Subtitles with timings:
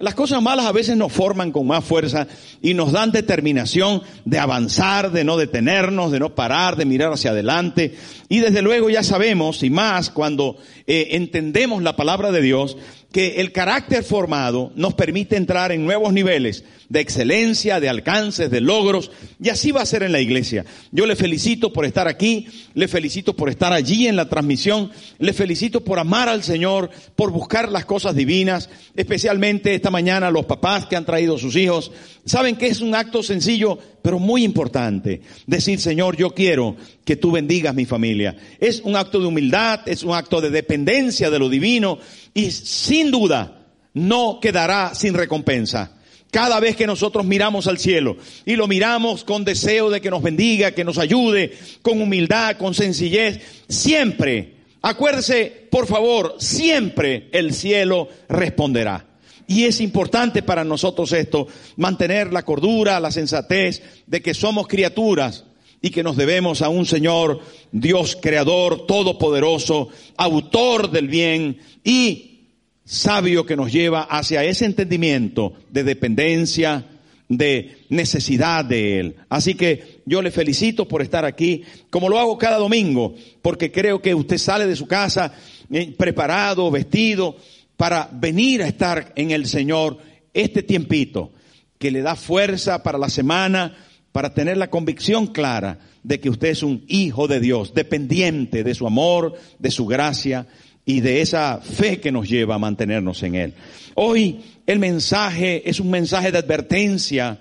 [0.00, 2.28] Las cosas malas a veces nos forman con más fuerza
[2.62, 7.32] y nos dan determinación de avanzar, de no detenernos, de no parar, de mirar hacia
[7.32, 7.96] adelante.
[8.28, 12.76] Y desde luego ya sabemos, y más cuando eh, entendemos la palabra de Dios,
[13.12, 18.60] que el carácter formado nos permite entrar en nuevos niveles de excelencia, de alcances, de
[18.60, 19.10] logros,
[19.42, 20.64] y así va a ser en la iglesia.
[20.90, 25.32] Yo le felicito por estar aquí, le felicito por estar allí en la transmisión, le
[25.32, 30.86] felicito por amar al Señor, por buscar las cosas divinas, especialmente esta mañana los papás
[30.86, 31.92] que han traído sus hijos.
[32.28, 35.22] Saben que es un acto sencillo, pero muy importante.
[35.46, 38.36] Decir, Señor, yo quiero que tú bendigas mi familia.
[38.60, 41.98] Es un acto de humildad, es un acto de dependencia de lo divino
[42.34, 45.96] y sin duda no quedará sin recompensa.
[46.30, 50.22] Cada vez que nosotros miramos al cielo y lo miramos con deseo de que nos
[50.22, 53.40] bendiga, que nos ayude, con humildad, con sencillez,
[53.70, 59.07] siempre, acuérdese, por favor, siempre el cielo responderá.
[59.48, 65.44] Y es importante para nosotros esto, mantener la cordura, la sensatez de que somos criaturas
[65.80, 67.40] y que nos debemos a un Señor,
[67.72, 72.40] Dios creador, todopoderoso, autor del bien y
[72.84, 76.84] sabio que nos lleva hacia ese entendimiento de dependencia,
[77.28, 79.16] de necesidad de Él.
[79.30, 84.02] Así que yo le felicito por estar aquí, como lo hago cada domingo, porque creo
[84.02, 85.32] que usted sale de su casa
[85.70, 87.36] eh, preparado, vestido,
[87.78, 89.96] para venir a estar en el Señor
[90.34, 91.32] este tiempito,
[91.78, 93.74] que le da fuerza para la semana,
[94.12, 98.74] para tener la convicción clara de que usted es un hijo de Dios, dependiente de
[98.74, 100.46] su amor, de su gracia,
[100.88, 103.54] y de esa fe que nos lleva a mantenernos en Él.
[103.94, 107.40] Hoy el mensaje es un mensaje de advertencia,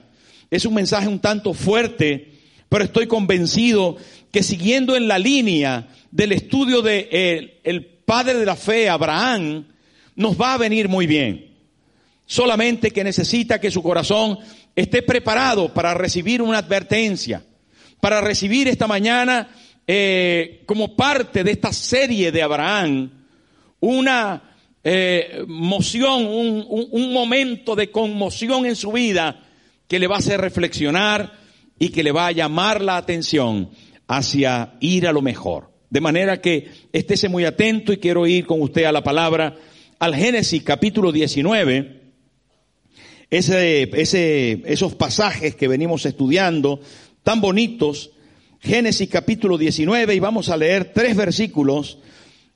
[0.52, 2.34] es un mensaje un tanto fuerte,
[2.68, 3.96] pero estoy convencido
[4.32, 9.66] que siguiendo en la línea del estudio de el, padre de la fe, Abraham,
[10.18, 11.56] nos va a venir muy bien.
[12.26, 14.38] Solamente que necesita que su corazón
[14.76, 17.46] esté preparado para recibir una advertencia,
[18.02, 19.50] para recibir esta mañana
[19.86, 23.10] eh, como parte de esta serie de Abraham,
[23.80, 29.44] una eh, moción, un, un momento de conmoción en su vida
[29.88, 31.32] que le va a hacer reflexionar
[31.80, 33.70] y que le va a llamar la atención
[34.08, 35.72] hacia ir a lo mejor.
[35.90, 39.56] De manera que estése muy atento y quiero ir con usted a la palabra,
[40.00, 42.02] al Génesis capítulo 19,
[43.30, 46.80] ese, ese, esos pasajes que venimos estudiando,
[47.24, 48.12] tan bonitos,
[48.60, 52.00] Génesis capítulo 19, y vamos a leer tres versículos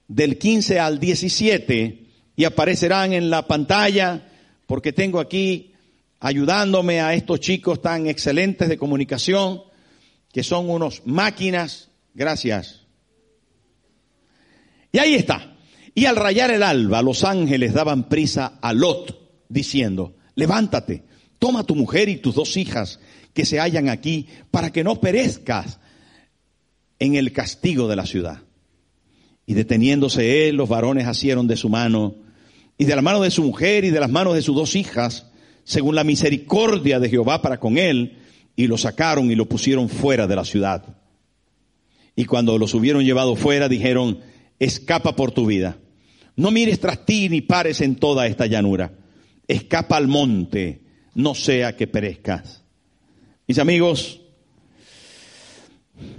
[0.07, 4.28] del 15 al 17 y aparecerán en la pantalla
[4.68, 5.74] porque tengo aquí
[6.19, 9.63] ayudándome a estos chicos tan excelentes de comunicación
[10.31, 11.90] que son unos máquinas.
[12.13, 12.81] Gracias.
[14.91, 15.56] Y ahí está.
[15.94, 21.03] Y al rayar el alba, los ángeles daban prisa a Lot, diciendo, levántate,
[21.38, 23.00] toma tu mujer y tus dos hijas
[23.34, 25.80] que se hallan aquí, para que no perezcas
[27.00, 28.44] en el castigo de la ciudad.
[29.46, 32.16] Y deteniéndose él, los varones asieron de su mano,
[32.78, 35.28] y de la mano de su mujer y de las manos de sus dos hijas,
[35.63, 38.18] según la misericordia de Jehová para con él,
[38.56, 40.97] y lo sacaron y lo pusieron fuera de la ciudad.
[42.16, 44.19] Y cuando los hubieron llevado fuera, dijeron,
[44.62, 45.78] escapa por tu vida.
[46.36, 48.94] No mires tras ti ni pares en toda esta llanura.
[49.48, 50.82] Escapa al monte,
[51.16, 52.64] no sea que perezcas.
[53.48, 54.22] Mis amigos,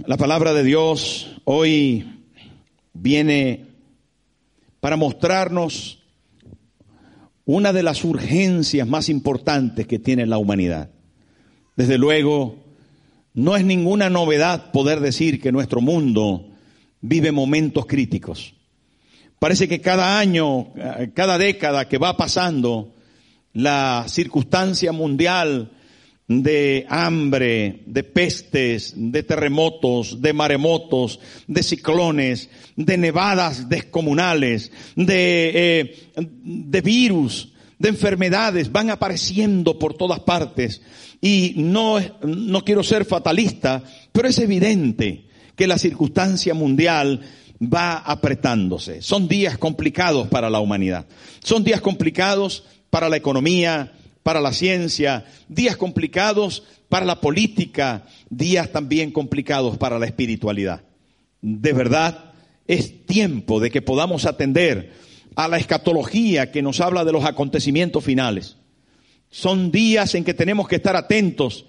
[0.05, 2.05] la palabra de Dios hoy
[2.91, 3.65] viene
[4.81, 6.03] para mostrarnos
[7.45, 10.89] una de las urgencias más importantes que tiene la humanidad.
[11.77, 12.57] Desde luego,
[13.33, 16.52] no es ninguna novedad poder decir que nuestro mundo
[17.03, 18.55] vive momentos críticos.
[19.37, 20.73] Parece que cada año,
[21.13, 22.95] cada década que va pasando,
[23.53, 25.71] la circunstancia mundial
[26.27, 36.09] de hambre, de pestes, de terremotos, de maremotos, de ciclones, de nevadas descomunales, de, eh,
[36.15, 40.81] de virus, de enfermedades, van apareciendo por todas partes.
[41.19, 43.83] Y no, no quiero ser fatalista,
[44.13, 47.21] pero es evidente que la circunstancia mundial
[47.61, 49.01] va apretándose.
[49.01, 51.05] Son días complicados para la humanidad.
[51.43, 58.71] Son días complicados para la economía, para la ciencia, días complicados para la política, días
[58.71, 60.83] también complicados para la espiritualidad.
[61.41, 62.33] De verdad,
[62.67, 64.93] es tiempo de que podamos atender
[65.35, 68.57] a la escatología que nos habla de los acontecimientos finales.
[69.29, 71.65] Son días en que tenemos que estar atentos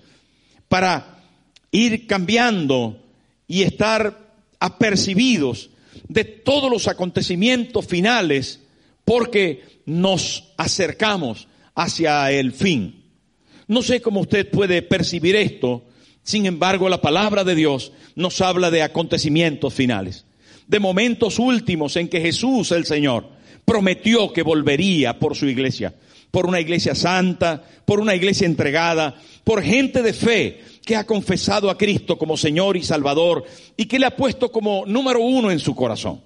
[0.68, 1.22] para
[1.70, 3.03] ir cambiando
[3.46, 5.70] y estar apercibidos
[6.08, 8.60] de todos los acontecimientos finales
[9.04, 13.04] porque nos acercamos hacia el fin.
[13.66, 15.84] No sé cómo usted puede percibir esto,
[16.22, 20.24] sin embargo la palabra de Dios nos habla de acontecimientos finales,
[20.66, 23.28] de momentos últimos en que Jesús el Señor
[23.64, 25.94] prometió que volvería por su iglesia,
[26.30, 29.14] por una iglesia santa, por una iglesia entregada,
[29.44, 33.44] por gente de fe que ha confesado a Cristo como Señor y Salvador
[33.76, 36.20] y que le ha puesto como número uno en su corazón.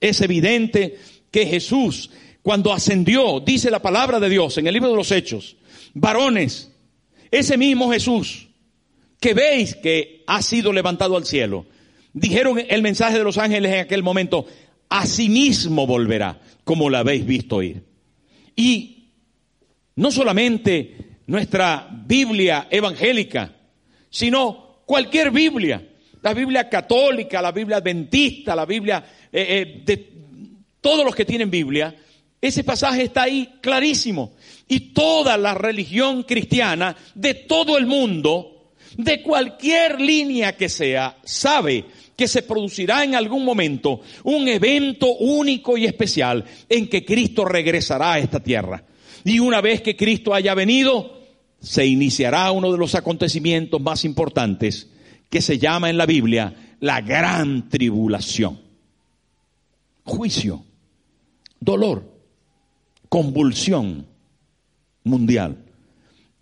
[0.00, 0.98] Es evidente
[1.30, 2.10] que Jesús,
[2.42, 5.56] cuando ascendió, dice la palabra de Dios en el libro de los Hechos,
[5.94, 6.72] varones,
[7.30, 8.48] ese mismo Jesús
[9.20, 11.66] que veis que ha sido levantado al cielo,
[12.12, 14.46] dijeron el mensaje de los ángeles en aquel momento,
[14.88, 17.84] asimismo volverá, como la habéis visto ir.
[18.56, 19.10] Y
[19.94, 20.96] no solamente
[21.26, 23.59] nuestra Biblia evangélica,
[24.10, 25.86] sino cualquier Biblia,
[26.20, 29.02] la Biblia católica, la Biblia adventista, la Biblia
[29.32, 30.10] eh, eh, de
[30.80, 31.94] todos los que tienen Biblia,
[32.40, 34.32] ese pasaje está ahí clarísimo.
[34.66, 41.84] Y toda la religión cristiana de todo el mundo, de cualquier línea que sea, sabe
[42.16, 48.14] que se producirá en algún momento un evento único y especial en que Cristo regresará
[48.14, 48.84] a esta tierra.
[49.24, 51.19] Y una vez que Cristo haya venido,
[51.60, 54.88] se iniciará uno de los acontecimientos más importantes
[55.28, 58.60] que se llama en la Biblia la gran tribulación.
[60.04, 60.64] Juicio,
[61.60, 62.10] dolor,
[63.08, 64.06] convulsión
[65.04, 65.64] mundial.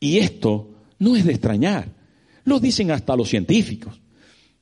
[0.00, 1.92] Y esto no es de extrañar.
[2.44, 4.00] Lo dicen hasta los científicos,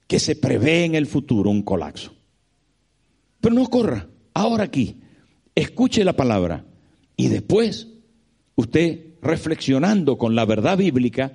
[0.07, 2.15] que se prevé en el futuro un colapso.
[3.41, 4.97] Pero no corra, ahora aquí,
[5.55, 6.65] escuche la palabra
[7.17, 7.89] y después
[8.55, 11.33] usted reflexionando con la verdad bíblica,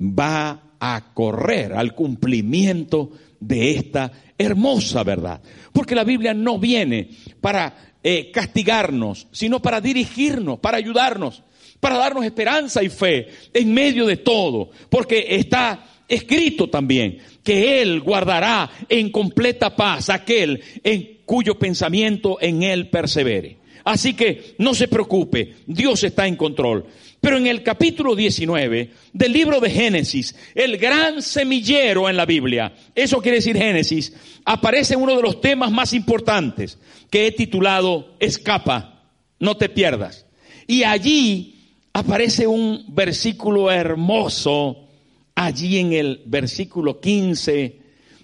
[0.00, 5.40] va a correr al cumplimiento de esta hermosa verdad.
[5.72, 7.10] Porque la Biblia no viene
[7.40, 11.42] para eh, castigarnos, sino para dirigirnos, para ayudarnos,
[11.80, 14.70] para darnos esperanza y fe en medio de todo.
[14.88, 22.62] Porque está escrito también que Él guardará en completa paz aquel en cuyo pensamiento en
[22.62, 23.58] Él persevere.
[23.84, 26.86] Así que no se preocupe, Dios está en control.
[27.20, 32.72] Pero en el capítulo 19 del libro de Génesis, el gran semillero en la Biblia,
[32.94, 34.14] eso quiere decir Génesis,
[34.44, 36.78] aparece uno de los temas más importantes
[37.10, 39.04] que he titulado Escapa,
[39.38, 40.24] no te pierdas.
[40.66, 41.60] Y allí
[41.92, 44.88] aparece un versículo hermoso,
[45.34, 47.80] allí en el versículo 15,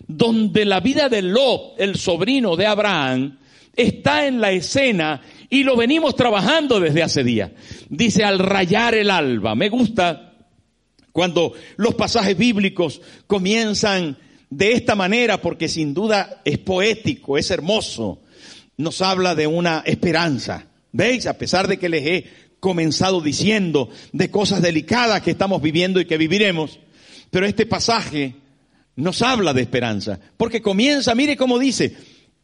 [0.07, 3.39] donde la vida de Lot, el sobrino de Abraham,
[3.75, 7.51] está en la escena y lo venimos trabajando desde hace días.
[7.89, 9.55] Dice al rayar el alba.
[9.55, 10.35] Me gusta
[11.13, 14.19] cuando los pasajes bíblicos comienzan
[14.51, 18.21] de esta manera porque sin duda es poético, es hermoso.
[18.77, 20.67] Nos habla de una esperanza.
[20.93, 21.27] ¿Veis?
[21.27, 22.27] A pesar de que les he
[22.61, 26.79] comenzado diciendo de cosas delicadas que estamos viviendo y que viviremos,
[27.31, 28.35] pero este pasaje
[28.97, 31.97] nos habla de esperanza, porque comienza, mire cómo dice,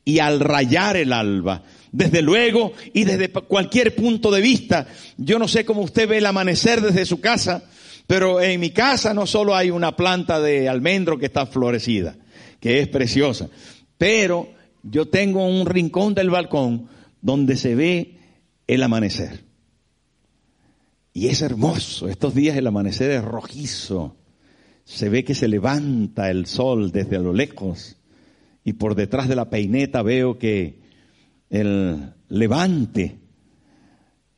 [0.05, 1.63] y al rayar el alba.
[1.93, 4.87] Desde luego y desde cualquier punto de vista,
[5.19, 7.65] yo no sé cómo usted ve el amanecer desde su casa,
[8.07, 12.17] pero en mi casa no solo hay una planta de almendro que está florecida,
[12.61, 13.51] que es preciosa,
[13.99, 14.49] pero
[14.83, 16.89] yo tengo un rincón del balcón
[17.21, 18.19] donde se ve
[18.67, 19.45] el amanecer.
[21.13, 24.17] Y es hermoso, estos días el amanecer es rojizo,
[24.85, 27.97] se ve que se levanta el sol desde lo lejos
[28.65, 30.82] y por detrás de la peineta veo que
[31.53, 33.19] el levante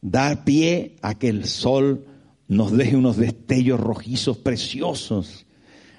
[0.03, 2.05] da pie a que el sol
[2.49, 5.47] nos deje unos destellos rojizos preciosos.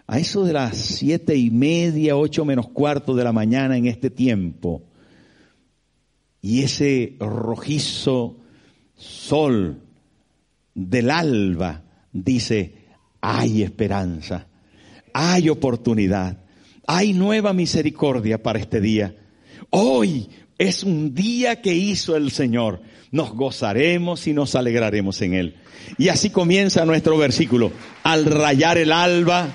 [0.08, 4.10] A eso de las siete y media, ocho menos cuarto de la mañana en este
[4.10, 4.84] tiempo,
[6.42, 8.38] y ese rojizo
[8.96, 9.82] sol
[10.76, 11.82] del alba
[12.12, 12.76] dice,
[13.22, 14.48] hay esperanza,
[15.14, 16.44] hay oportunidad,
[16.86, 19.16] hay nueva misericordia para este día.
[19.72, 22.82] Hoy es un día que hizo el Señor.
[23.12, 25.56] Nos gozaremos y nos alegraremos en Él.
[25.98, 27.72] Y así comienza nuestro versículo.
[28.04, 29.50] Al rayar el alba,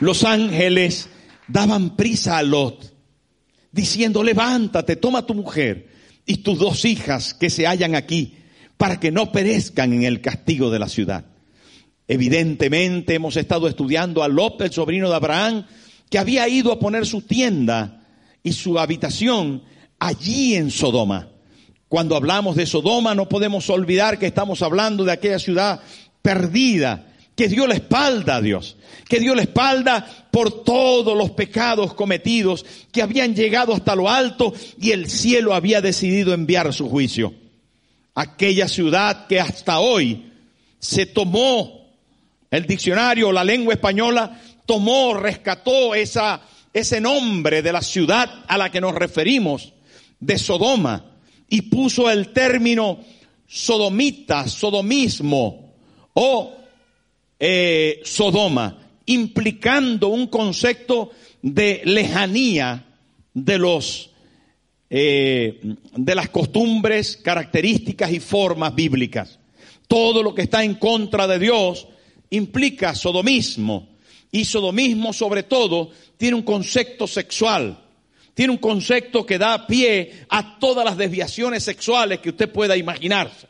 [0.00, 1.08] los ángeles
[1.46, 2.92] daban prisa a Lot,
[3.70, 5.90] diciendo, levántate, toma tu mujer
[6.24, 8.36] y tus dos hijas que se hallan aquí,
[8.76, 11.26] para que no perezcan en el castigo de la ciudad.
[12.08, 15.66] Evidentemente hemos estado estudiando a Lot, el sobrino de Abraham,
[16.10, 18.01] que había ido a poner su tienda
[18.42, 19.62] y su habitación
[19.98, 21.28] allí en Sodoma.
[21.88, 25.80] Cuando hablamos de Sodoma no podemos olvidar que estamos hablando de aquella ciudad
[26.22, 28.76] perdida, que dio la espalda a Dios,
[29.08, 34.54] que dio la espalda por todos los pecados cometidos que habían llegado hasta lo alto
[34.80, 37.34] y el cielo había decidido enviar su juicio.
[38.14, 40.32] Aquella ciudad que hasta hoy
[40.78, 41.82] se tomó
[42.50, 46.40] el diccionario, la lengua española, tomó, rescató esa,
[46.72, 49.72] ese nombre de la ciudad a la que nos referimos,
[50.18, 51.04] de Sodoma,
[51.48, 53.00] y puso el término
[53.46, 55.74] sodomita, sodomismo
[56.14, 56.56] o
[57.38, 61.10] eh, Sodoma, implicando un concepto
[61.42, 62.86] de lejanía
[63.34, 64.10] de los
[64.94, 65.58] eh,
[65.96, 69.38] de las costumbres, características y formas bíblicas.
[69.88, 71.88] Todo lo que está en contra de Dios
[72.28, 73.88] implica sodomismo.
[74.30, 75.90] Y sodomismo sobre todo
[76.22, 77.76] tiene un concepto sexual.
[78.32, 83.48] Tiene un concepto que da pie a todas las desviaciones sexuales que usted pueda imaginarse.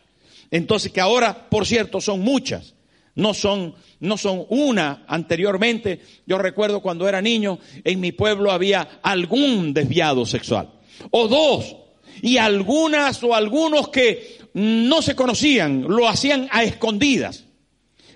[0.50, 2.73] Entonces que ahora, por cierto, son muchas.
[3.14, 6.00] No son, no son una anteriormente.
[6.25, 10.71] Yo recuerdo cuando era niño, en mi pueblo había algún desviado sexual.
[11.11, 11.76] O dos.
[12.23, 17.45] Y algunas o algunos que no se conocían, lo hacían a escondidas.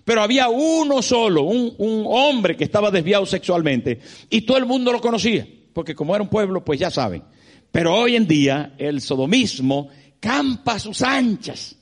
[0.07, 3.99] Pero había uno solo, un, hombre que estaba desviado sexualmente.
[4.31, 5.45] Y todo el mundo lo conocía.
[5.73, 7.25] Porque como era un pueblo, pues ya saben.
[7.73, 9.89] Pero hoy en día el sodomismo
[10.21, 11.75] campa a sus anchas.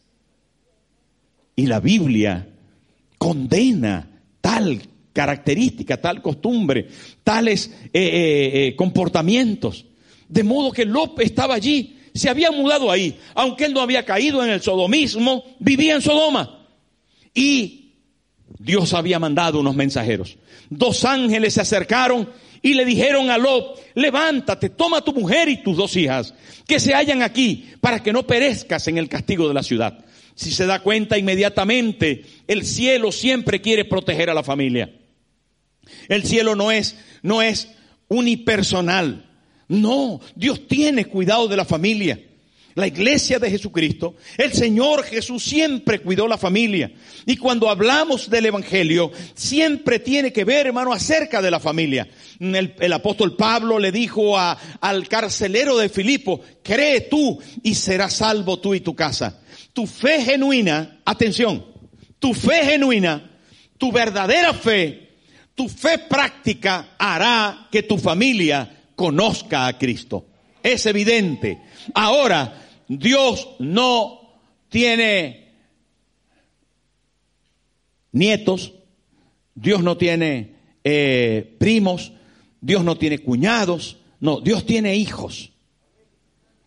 [1.55, 2.49] Y la Biblia
[3.19, 4.09] condena
[4.41, 4.81] tal
[5.13, 6.89] característica, tal costumbre,
[7.23, 9.85] tales eh, eh, eh, comportamientos.
[10.31, 14.43] De modo que López estaba allí, se había mudado ahí, aunque él no había caído
[14.43, 16.67] en el sodomismo, vivía en Sodoma.
[17.35, 17.84] Y
[18.59, 20.37] Dios había mandado unos mensajeros.
[20.71, 22.29] Dos ángeles se acercaron
[22.63, 26.35] y le dijeron a Lot, levántate, toma tu mujer y tus dos hijas,
[26.67, 30.05] que se hallan aquí, para que no perezcas en el castigo de la ciudad.
[30.35, 34.93] Si se da cuenta inmediatamente, el cielo siempre quiere proteger a la familia.
[36.09, 37.69] El cielo no es, no es
[38.09, 39.31] unipersonal.
[39.69, 42.21] No, Dios tiene cuidado de la familia.
[42.75, 46.91] La iglesia de Jesucristo, el Señor Jesús siempre cuidó la familia.
[47.25, 52.09] Y cuando hablamos del Evangelio, siempre tiene que ver, hermano, acerca de la familia.
[52.41, 58.75] El, apóstol Pablo le dijo al carcelero de Filipo, cree tú y serás salvo tú
[58.75, 59.41] y tu casa
[59.75, 61.67] tu fe genuina, atención,
[62.19, 63.39] tu fe genuina,
[63.77, 65.17] tu verdadera fe,
[65.55, 70.27] tu fe práctica hará que tu familia conozca a Cristo.
[70.63, 71.61] Es evidente.
[71.93, 74.21] Ahora, Dios no
[74.69, 75.53] tiene
[78.13, 78.75] nietos,
[79.55, 82.13] Dios no tiene eh, primos,
[82.61, 85.53] Dios no tiene cuñados, no, Dios tiene hijos.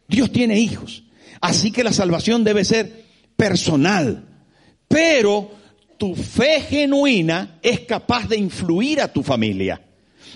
[0.08, 1.04] Dios tiene hijos.
[1.42, 3.06] Así que la salvación debe ser
[3.36, 4.26] personal.
[4.88, 5.52] Pero
[5.98, 9.82] tu fe genuina es capaz de influir a tu familia.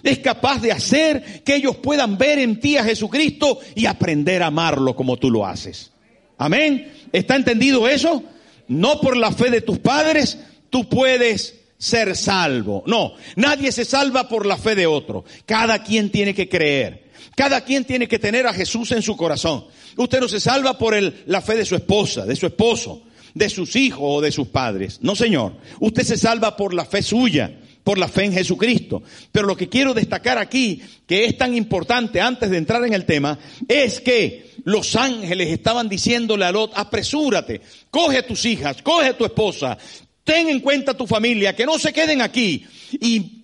[0.03, 4.47] Es capaz de hacer que ellos puedan ver en ti a Jesucristo y aprender a
[4.47, 5.91] amarlo como tú lo haces.
[6.37, 6.91] Amén.
[7.11, 8.23] ¿Está entendido eso?
[8.67, 10.39] No por la fe de tus padres
[10.69, 12.83] tú puedes ser salvo.
[12.87, 15.25] No, nadie se salva por la fe de otro.
[15.45, 17.11] Cada quien tiene que creer.
[17.35, 19.65] Cada quien tiene que tener a Jesús en su corazón.
[19.97, 23.03] Usted no se salva por la fe de su esposa, de su esposo,
[23.33, 24.99] de sus hijos o de sus padres.
[25.01, 25.53] No, Señor.
[25.79, 29.03] Usted se salva por la fe suya, por la fe en Jesucristo.
[29.31, 33.05] Pero lo que quiero destacar aquí, que es tan importante antes de entrar en el
[33.05, 39.07] tema, es que los ángeles estaban diciéndole a Lot, apresúrate, coge a tus hijas, coge
[39.07, 39.77] a tu esposa,
[40.23, 42.63] ten en cuenta a tu familia, que no se queden aquí.
[42.99, 43.43] Y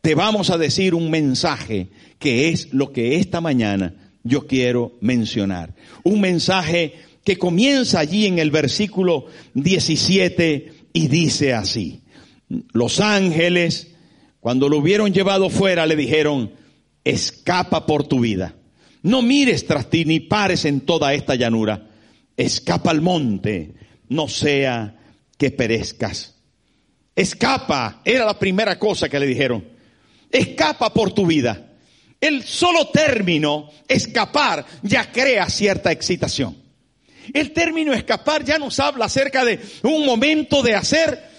[0.00, 5.74] te vamos a decir un mensaje que es lo que esta mañana yo quiero mencionar.
[6.02, 12.00] Un mensaje que comienza allí en el versículo 17 y dice así.
[12.48, 13.94] Los ángeles,
[14.40, 16.52] cuando lo hubieron llevado fuera, le dijeron,
[17.04, 18.54] escapa por tu vida.
[19.02, 21.88] No mires tras ti ni pares en toda esta llanura.
[22.36, 23.74] Escapa al monte,
[24.08, 24.96] no sea
[25.36, 26.34] que perezcas.
[27.14, 29.64] Escapa, era la primera cosa que le dijeron.
[30.30, 31.70] Escapa por tu vida.
[32.20, 36.56] El solo término escapar ya crea cierta excitación.
[37.32, 41.33] El término escapar ya nos habla acerca de un momento de hacer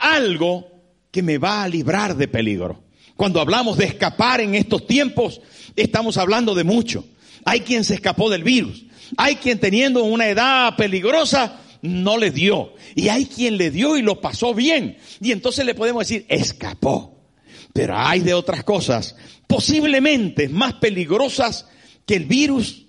[0.00, 0.68] algo
[1.10, 2.82] que me va a librar de peligro.
[3.16, 5.40] Cuando hablamos de escapar en estos tiempos,
[5.76, 7.04] estamos hablando de mucho.
[7.44, 8.84] Hay quien se escapó del virus.
[9.16, 12.74] Hay quien teniendo una edad peligrosa no le dio.
[12.94, 14.96] Y hay quien le dio y lo pasó bien.
[15.20, 17.18] Y entonces le podemos decir, escapó.
[17.72, 19.16] Pero hay de otras cosas,
[19.46, 21.66] posiblemente más peligrosas
[22.04, 22.86] que el virus,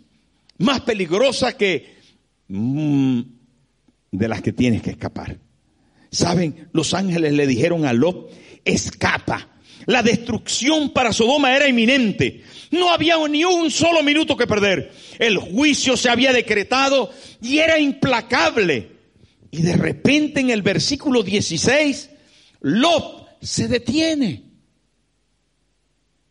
[0.58, 1.98] más peligrosas que
[2.48, 3.22] mm,
[4.12, 5.38] de las que tienes que escapar.
[6.12, 8.30] Saben, los ángeles le dijeron a Lot,
[8.66, 9.48] escapa.
[9.86, 12.44] La destrucción para Sodoma era inminente.
[12.70, 14.92] No había ni un solo minuto que perder.
[15.18, 17.10] El juicio se había decretado
[17.42, 18.92] y era implacable.
[19.50, 22.10] Y de repente en el versículo 16,
[22.62, 24.44] Lot se detiene.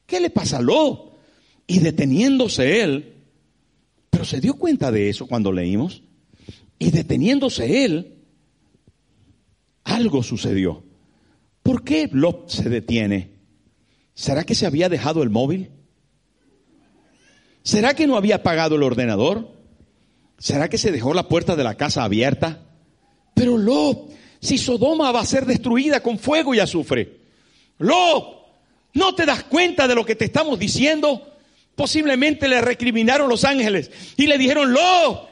[0.07, 1.19] ¿Qué le pasa a Lot?
[1.67, 3.15] Y deteniéndose él,
[4.11, 6.03] pero se dio cuenta de eso cuando leímos,
[6.79, 8.20] y deteniéndose él,
[9.91, 10.85] algo sucedió.
[11.63, 13.33] ¿Por qué Lot se detiene?
[14.15, 15.71] ¿Será que se había dejado el móvil?
[17.63, 19.51] ¿Será que no había apagado el ordenador?
[20.39, 22.63] ¿Será que se dejó la puerta de la casa abierta?
[23.35, 27.21] Pero Lot, si Sodoma va a ser destruida con fuego y azufre,
[27.79, 28.47] Lot,
[28.95, 31.37] ¿no te das cuenta de lo que te estamos diciendo?
[31.75, 35.29] Posiblemente le recriminaron los ángeles y le dijeron, Lot,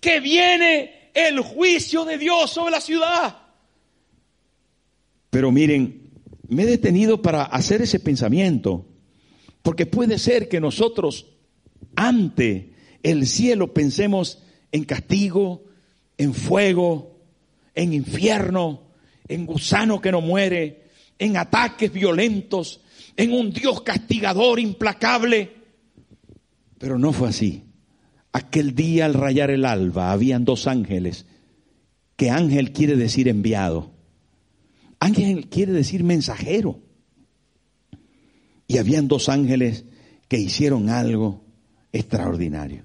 [0.00, 3.41] que viene el juicio de Dios sobre la ciudad.
[5.32, 6.10] Pero miren,
[6.48, 8.84] me he detenido para hacer ese pensamiento,
[9.62, 11.24] porque puede ser que nosotros
[11.96, 15.64] ante el cielo pensemos en castigo,
[16.18, 17.16] en fuego,
[17.74, 18.82] en infierno,
[19.26, 20.82] en gusano que no muere,
[21.18, 22.82] en ataques violentos,
[23.16, 25.50] en un Dios castigador implacable.
[26.76, 27.62] Pero no fue así.
[28.34, 31.24] Aquel día al rayar el alba habían dos ángeles,
[32.16, 33.91] que ángel quiere decir enviado.
[35.02, 36.78] Ángel quiere decir mensajero.
[38.68, 39.84] Y habían dos ángeles
[40.28, 41.42] que hicieron algo
[41.92, 42.84] extraordinario.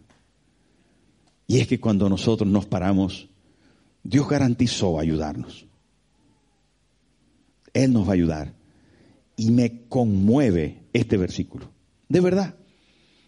[1.46, 3.30] Y es que cuando nosotros nos paramos,
[4.02, 5.68] Dios garantizó ayudarnos.
[7.72, 8.56] Él nos va a ayudar.
[9.36, 11.70] Y me conmueve este versículo.
[12.10, 12.56] De verdad.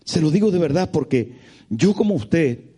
[0.04, 1.38] Se lo digo de verdad porque
[1.69, 2.71] yo como usted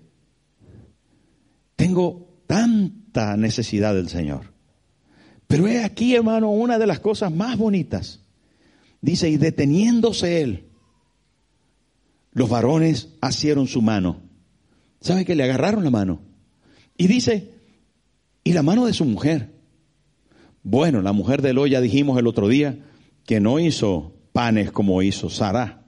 [1.78, 4.51] tengo tanta necesidad del Señor.
[5.52, 8.22] Pero es aquí, hermano, una de las cosas más bonitas.
[9.02, 10.70] Dice, y deteniéndose él,
[12.32, 14.22] los varones asieron su mano.
[15.02, 16.22] ¿Sabe que le agarraron la mano?
[16.96, 17.52] Y dice,
[18.46, 19.50] y la mano de su mujer.
[20.64, 22.78] Bueno, la mujer de Lot ya dijimos el otro día
[23.26, 25.84] que no hizo panes como hizo Sara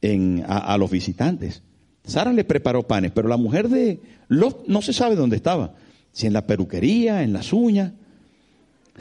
[0.00, 1.62] en, a, los visitantes.
[2.02, 5.74] Sara le preparó panes, pero la mujer de Lot no se sabe dónde estaba.
[6.12, 7.92] Si en la peluquería, en las uñas,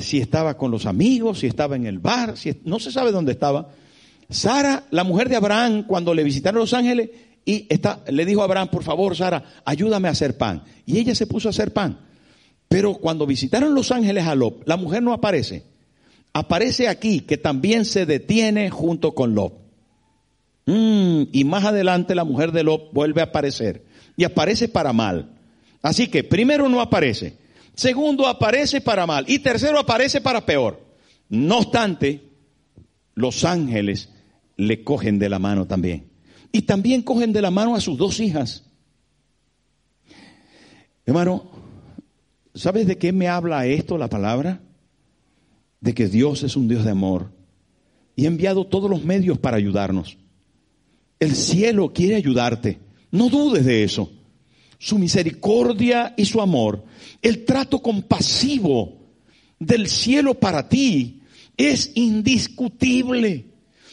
[0.01, 3.31] si estaba con los amigos, si estaba en el bar, si, no se sabe dónde
[3.31, 3.69] estaba.
[4.29, 7.09] Sara, la mujer de Abraham, cuando le visitaron los ángeles,
[7.45, 10.63] y está, le dijo a Abraham, por favor, Sara, ayúdame a hacer pan.
[10.85, 11.99] Y ella se puso a hacer pan.
[12.67, 15.63] Pero cuando visitaron los ángeles a Lot, la mujer no aparece.
[16.33, 19.53] Aparece aquí que también se detiene junto con Lot.
[20.65, 23.83] Mm, y más adelante la mujer de Lot vuelve a aparecer.
[24.15, 25.33] Y aparece para mal.
[25.81, 27.40] Así que primero no aparece.
[27.75, 29.25] Segundo aparece para mal.
[29.27, 30.85] Y tercero aparece para peor.
[31.29, 32.23] No obstante,
[33.15, 34.09] los ángeles
[34.57, 36.09] le cogen de la mano también.
[36.51, 38.63] Y también cogen de la mano a sus dos hijas.
[41.05, 41.49] Hermano,
[42.53, 44.61] ¿sabes de qué me habla esto la palabra?
[45.79, 47.31] De que Dios es un Dios de amor
[48.15, 50.17] y ha enviado todos los medios para ayudarnos.
[51.19, 52.79] El cielo quiere ayudarte.
[53.11, 54.11] No dudes de eso.
[54.83, 56.83] Su misericordia y su amor,
[57.21, 58.97] el trato compasivo
[59.59, 61.21] del cielo para ti
[61.55, 63.45] es indiscutible.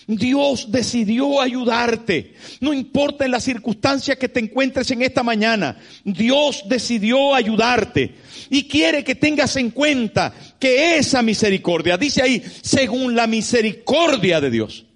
[0.07, 2.33] Dios decidió ayudarte.
[2.61, 5.79] No importa en la circunstancia que te encuentres en esta mañana.
[6.05, 8.15] Dios decidió ayudarte.
[8.49, 14.51] Y quiere que tengas en cuenta que esa misericordia, dice ahí, según la misericordia de
[14.51, 14.87] Dios.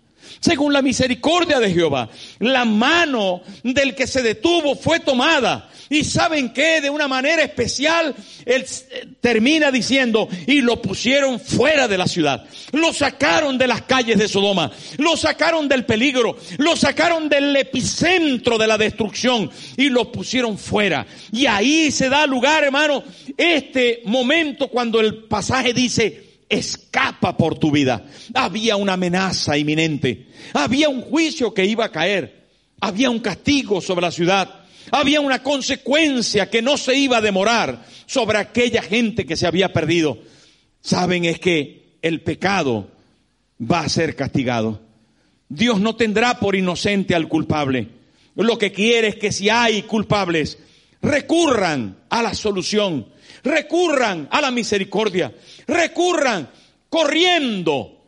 [0.41, 6.55] Según la misericordia de Jehová, la mano del que se detuvo fue tomada y saben
[6.55, 8.15] que de una manera especial,
[8.47, 12.47] él eh, termina diciendo, y lo pusieron fuera de la ciudad.
[12.73, 14.71] Lo sacaron de las calles de Sodoma.
[14.97, 16.39] Lo sacaron del peligro.
[16.57, 21.07] Lo sacaron del epicentro de la destrucción y lo pusieron fuera.
[21.31, 23.05] Y ahí se da lugar, hermano,
[23.37, 28.07] este momento cuando el pasaje dice, escapa por tu vida.
[28.33, 30.29] Había una amenaza inminente.
[30.55, 32.47] Había un juicio que iba a caer.
[32.81, 37.85] Había un castigo sobre la ciudad había una consecuencia que no se iba a demorar
[38.07, 40.19] sobre aquella gente que se había perdido.
[40.81, 42.91] Saben, es que el pecado
[43.61, 44.81] va a ser castigado.
[45.49, 47.89] Dios no tendrá por inocente al culpable.
[48.35, 50.59] Lo que quiere es que si hay culpables,
[51.03, 53.07] recurran a la solución,
[53.45, 55.35] recurran a la misericordia,
[55.67, 56.49] recurran
[56.89, 58.03] corriendo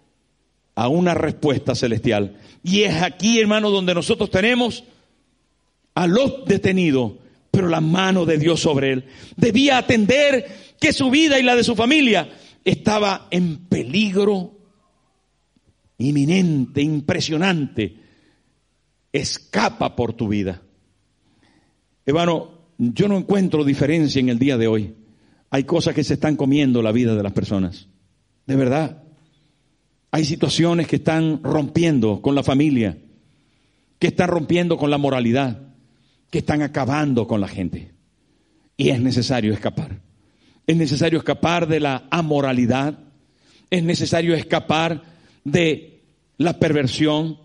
[0.75, 2.37] a una respuesta celestial.
[2.63, 4.85] Y es aquí, hermano, donde nosotros tenemos
[5.95, 7.19] a Lot detenido,
[7.51, 9.05] pero la mano de Dios sobre él.
[9.37, 10.47] Debía atender
[10.81, 12.29] que su vida y la de su familia
[12.65, 14.59] estaba en peligro
[15.99, 17.97] inminente, impresionante.
[19.13, 20.63] Escapa por tu vida.
[22.05, 24.95] Hermano, yo no encuentro diferencia en el día de hoy.
[25.51, 27.89] Hay cosas que se están comiendo la vida de las personas.
[28.47, 29.03] De verdad.
[30.11, 32.99] Hay situaciones que están rompiendo con la familia,
[33.99, 35.74] que están rompiendo con la moralidad,
[36.35, 37.93] que están acabando con la gente.
[38.77, 40.01] Y es necesario escapar.
[40.67, 42.99] Es necesario escapar de la amoralidad.
[43.71, 45.01] Es necesario escapar
[45.45, 46.01] de
[46.39, 47.39] la perversión,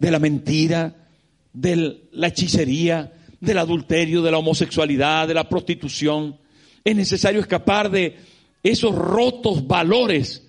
[0.00, 1.06] de la mentira,
[1.52, 6.38] de la hechicería, del adulterio, de la homosexualidad, de la prostitución.
[6.82, 8.16] Es necesario escapar de
[8.64, 10.44] esos rotos valores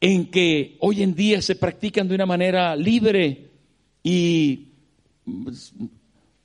[0.00, 3.50] en que hoy en día se practican de una manera libre
[4.04, 4.68] y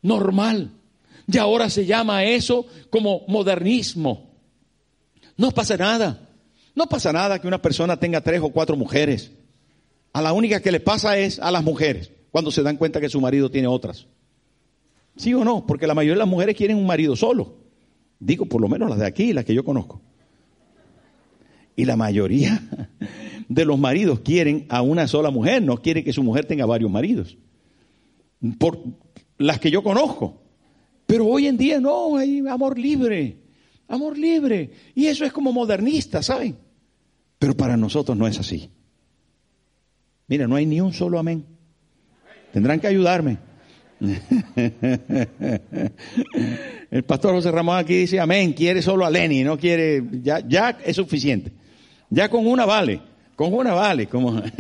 [0.06, 0.72] normal.
[1.28, 4.30] Y ahora se llama eso como modernismo.
[5.38, 6.30] No pasa nada.
[6.76, 9.32] No pasa nada que una persona tenga tres o cuatro mujeres.
[10.14, 13.10] A la única que le pasa es a las mujeres, cuando se dan cuenta que
[13.10, 14.08] su marido tiene otras.
[15.18, 15.66] ¿Sí o no?
[15.66, 17.56] Porque la mayoría de las mujeres quieren un marido solo.
[18.20, 20.02] Digo, por lo menos las de aquí, las que yo conozco.
[21.76, 22.62] Y la mayoría
[23.50, 26.92] de los maridos quieren a una sola mujer, no quieren que su mujer tenga varios
[26.92, 27.38] maridos.
[28.58, 28.80] Por
[29.38, 30.42] las que yo conozco.
[31.06, 33.38] Pero hoy en día no, hay amor libre,
[33.88, 34.72] amor libre.
[34.96, 36.58] Y eso es como modernista, ¿saben?
[37.38, 38.70] Pero para nosotros no es así.
[40.28, 41.46] Mira, no hay ni un solo amén.
[42.52, 43.38] Tendrán que ayudarme.
[46.92, 50.78] El pastor José Ramón aquí dice amén, quiere solo a Lenny, no quiere, ya, ya
[50.84, 51.52] es suficiente.
[52.10, 53.02] Ya con una vale,
[53.36, 54.08] con una vale.
[54.08, 54.42] Como...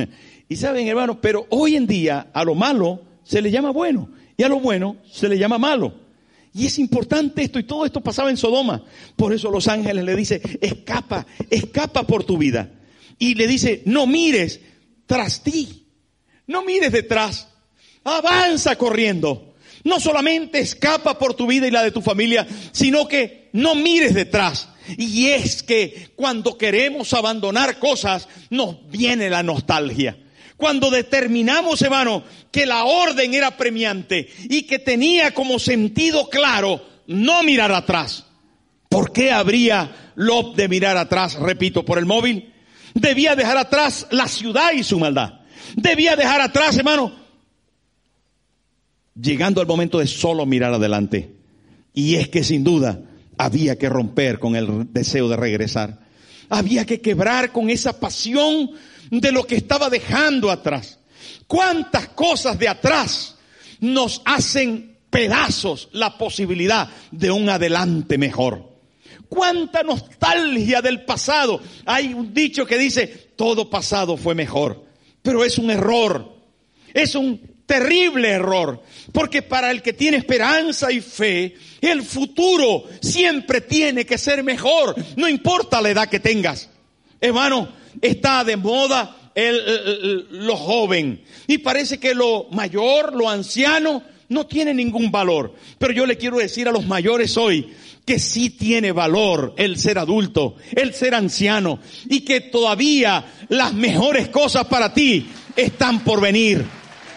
[0.47, 4.43] Y saben, hermanos, pero hoy en día a lo malo se le llama bueno y
[4.43, 5.93] a lo bueno se le llama malo.
[6.53, 8.81] Y es importante esto, y todo esto pasaba en Sodoma.
[9.17, 12.71] Por eso los ángeles le dice, escapa, escapa por tu vida.
[13.19, 14.61] Y le dice, no mires
[15.05, 15.85] tras ti,
[16.47, 17.49] no mires detrás,
[18.03, 19.55] avanza corriendo.
[19.83, 24.13] No solamente escapa por tu vida y la de tu familia, sino que no mires
[24.13, 24.69] detrás.
[24.97, 30.17] Y es que cuando queremos abandonar cosas, nos viene la nostalgia.
[30.57, 37.43] Cuando determinamos, hermano, que la orden era premiante y que tenía como sentido claro no
[37.43, 38.25] mirar atrás.
[38.89, 41.35] ¿Por qué habría Lot de mirar atrás?
[41.35, 42.53] Repito, por el móvil.
[42.93, 45.41] Debía dejar atrás la ciudad y su maldad.
[45.75, 47.11] Debía dejar atrás, hermano,
[49.19, 51.31] llegando al momento de solo mirar adelante.
[51.93, 53.01] Y es que sin duda
[53.37, 55.99] había que romper con el deseo de regresar.
[56.47, 58.71] Había que quebrar con esa pasión
[59.09, 60.99] de lo que estaba dejando atrás.
[61.47, 63.35] ¿Cuántas cosas de atrás
[63.79, 68.75] nos hacen pedazos la posibilidad de un adelante mejor?
[69.29, 71.61] ¿Cuánta nostalgia del pasado?
[71.85, 74.85] Hay un dicho que dice, todo pasado fue mejor,
[75.21, 76.35] pero es un error.
[76.93, 83.61] Es un terrible error, porque para el que tiene esperanza y fe, el futuro siempre
[83.61, 86.69] tiene que ser mejor, no importa la edad que tengas.
[87.19, 87.69] Hermano,
[88.01, 94.73] está de moda el, lo joven y parece que lo mayor, lo anciano, no tiene
[94.73, 95.53] ningún valor.
[95.77, 97.73] Pero yo le quiero decir a los mayores hoy
[98.05, 101.79] que sí tiene valor el ser adulto, el ser anciano
[102.09, 106.63] y que todavía las mejores cosas para ti están por venir.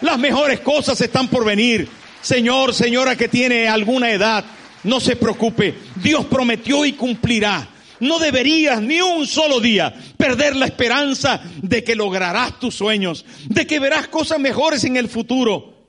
[0.01, 1.87] Las mejores cosas están por venir.
[2.21, 4.43] Señor, señora que tiene alguna edad,
[4.83, 5.75] no se preocupe.
[6.01, 7.67] Dios prometió y cumplirá.
[7.99, 13.67] No deberías ni un solo día perder la esperanza de que lograrás tus sueños, de
[13.67, 15.87] que verás cosas mejores en el futuro.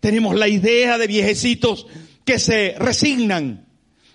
[0.00, 1.86] Tenemos la idea de viejecitos
[2.24, 3.66] que se resignan,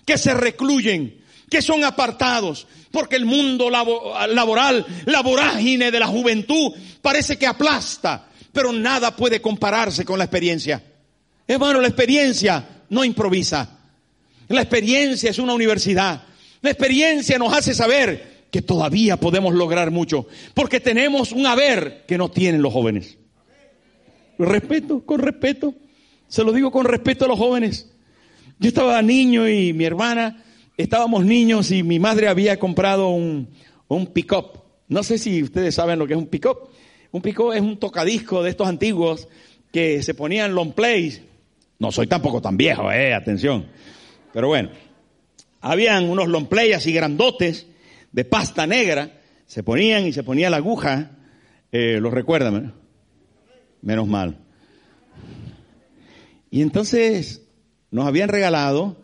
[0.04, 6.72] que se recluyen, que son apartados, porque el mundo laboral, la vorágine de la juventud
[7.00, 10.82] parece que aplasta, pero nada puede compararse con la experiencia.
[11.46, 13.78] Hermano, la experiencia no improvisa.
[14.48, 16.22] La experiencia es una universidad.
[16.60, 22.18] La experiencia nos hace saber que todavía podemos lograr mucho, porque tenemos un haber que
[22.18, 23.18] no tienen los jóvenes.
[24.38, 25.74] Respeto, con respeto.
[26.28, 27.90] Se lo digo con respeto a los jóvenes.
[28.58, 30.42] Yo estaba niño y mi hermana,
[30.76, 33.48] estábamos niños y mi madre había comprado un,
[33.88, 34.60] un pick-up.
[34.88, 36.70] No sé si ustedes saben lo que es un pick-up.
[37.10, 39.28] Un picó es un tocadisco de estos antiguos
[39.72, 41.22] que se ponían long plays.
[41.78, 43.66] No soy tampoco tan viejo, eh, atención.
[44.32, 44.70] Pero bueno,
[45.60, 47.66] habían unos long plays así grandotes
[48.12, 51.12] de pasta negra, se ponían y se ponía la aguja,
[51.72, 52.74] eh, ¿los recuerdan?
[53.82, 54.38] Menos mal.
[56.50, 57.42] Y entonces
[57.90, 58.96] nos habían regalado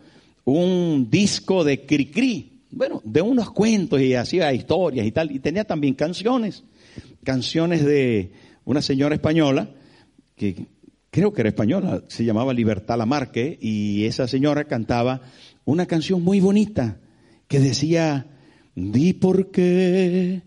[0.43, 5.63] un disco de Cricri, bueno, de unos cuentos y hacía historias y tal, y tenía
[5.63, 6.63] también canciones,
[7.23, 8.31] canciones de
[8.65, 9.69] una señora española,
[10.35, 10.67] que
[11.09, 15.21] creo que era española, se llamaba Libertad Lamarque, y esa señora cantaba
[15.65, 16.99] una canción muy bonita
[17.47, 18.27] que decía,
[18.75, 20.41] di por qué,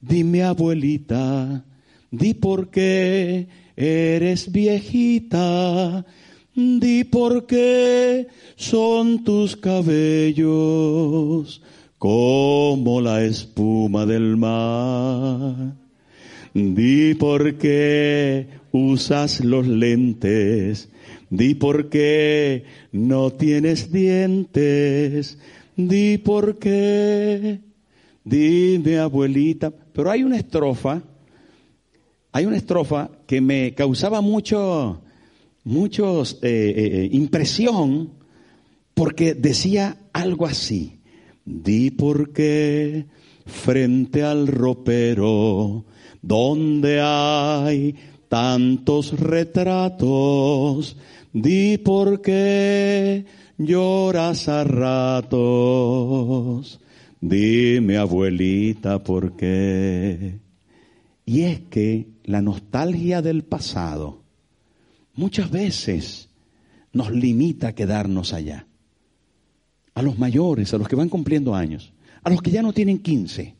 [0.00, 1.64] dime abuelita,
[2.10, 6.04] di por qué eres viejita,
[6.54, 10.42] Di por qué son tus cabellos
[11.96, 15.74] como la espuma del mar.
[16.52, 20.89] Di por qué usas los lentes.
[21.30, 25.38] Di por qué no tienes dientes.
[25.76, 27.60] Di por qué.
[28.24, 29.72] Dime abuelita.
[29.92, 31.02] Pero hay una estrofa,
[32.32, 35.02] hay una estrofa que me causaba mucho,
[35.64, 38.10] muchos eh, eh, impresión
[38.94, 40.98] porque decía algo así.
[41.44, 43.06] Di por qué
[43.46, 45.84] frente al ropero
[46.22, 47.94] donde hay
[48.28, 50.96] tantos retratos,
[51.32, 53.24] di por qué
[53.58, 55.40] lloras a ratos.
[57.20, 60.40] Dime abuelita por qué.
[61.26, 64.22] Y es que la nostalgia del pasado
[65.14, 66.28] muchas veces
[66.92, 68.66] nos limita a quedarnos allá.
[69.94, 72.98] A los mayores, a los que van cumpliendo años, a los que ya no tienen
[72.98, 73.54] 15,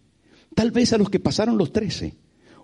[0.54, 2.14] tal vez a los que pasaron los 13,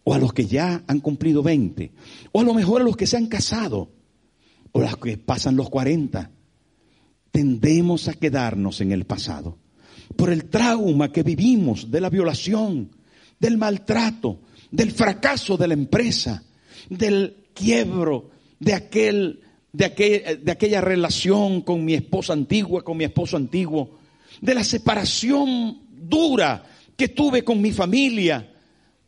[0.05, 1.93] o a los que ya han cumplido 20,
[2.33, 3.91] o a lo mejor a los que se han casado,
[4.77, 6.31] o a los que pasan los 40.
[7.31, 9.59] Tendemos a quedarnos en el pasado
[10.17, 12.91] por el trauma que vivimos de la violación,
[13.41, 16.43] del maltrato, del fracaso de la empresa,
[16.91, 19.41] del quiebro de aquel,
[19.73, 23.99] de, de aquella relación con mi esposa antigua, con mi esposo antiguo,
[24.41, 26.65] de la separación dura
[26.97, 28.53] que tuve con mi familia,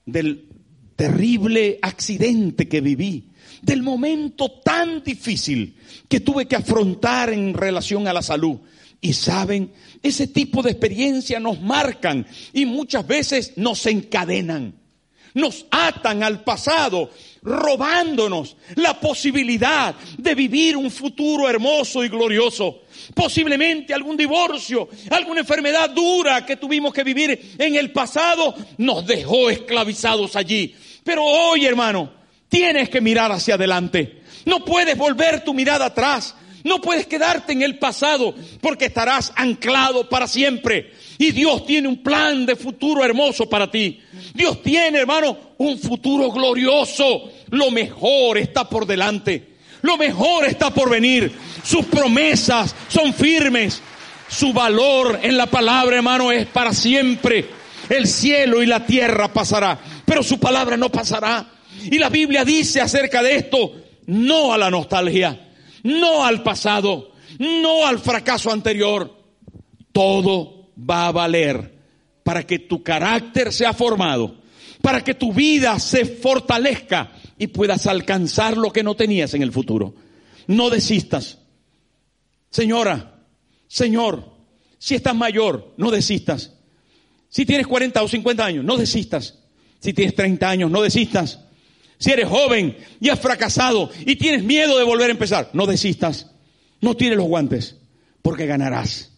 [0.04, 0.48] del
[0.96, 3.28] terrible accidente que viví,
[3.62, 5.76] del momento tan difícil
[6.08, 8.58] que tuve que afrontar en relación a la salud.
[9.00, 14.74] Y saben, ese tipo de experiencias nos marcan y muchas veces nos encadenan,
[15.34, 17.10] nos atan al pasado
[17.42, 22.82] robándonos la posibilidad de vivir un futuro hermoso y glorioso.
[23.14, 29.48] Posiblemente algún divorcio, alguna enfermedad dura que tuvimos que vivir en el pasado nos dejó
[29.48, 30.74] esclavizados allí.
[31.04, 32.17] Pero hoy, hermano,
[32.48, 34.22] tienes que mirar hacia adelante.
[34.44, 36.34] No puedes volver tu mirada atrás.
[36.64, 40.92] No puedes quedarte en el pasado porque estarás anclado para siempre.
[41.16, 44.00] Y Dios tiene un plan de futuro hermoso para ti.
[44.34, 47.30] Dios tiene, hermano, un futuro glorioso.
[47.50, 49.56] Lo mejor está por delante.
[49.82, 51.32] Lo mejor está por venir.
[51.62, 53.80] Sus promesas son firmes.
[54.28, 57.46] Su valor en la palabra, hermano, es para siempre.
[57.88, 61.46] El cielo y la tierra pasará, pero su palabra no pasará.
[61.90, 63.72] Y la Biblia dice acerca de esto,
[64.06, 65.48] no a la nostalgia,
[65.82, 69.16] no al pasado, no al fracaso anterior.
[69.92, 71.78] Todo va a valer
[72.22, 74.36] para que tu carácter sea formado,
[74.82, 79.52] para que tu vida se fortalezca y puedas alcanzar lo que no tenías en el
[79.52, 79.94] futuro.
[80.46, 81.38] No desistas.
[82.50, 83.24] Señora,
[83.66, 84.30] Señor,
[84.78, 86.52] si estás mayor, no desistas.
[87.28, 89.38] Si tienes 40 o 50 años, no desistas.
[89.80, 91.40] Si tienes 30 años, no desistas.
[91.98, 96.30] Si eres joven y has fracasado y tienes miedo de volver a empezar, no desistas.
[96.80, 97.76] No tienes los guantes,
[98.22, 99.10] porque ganarás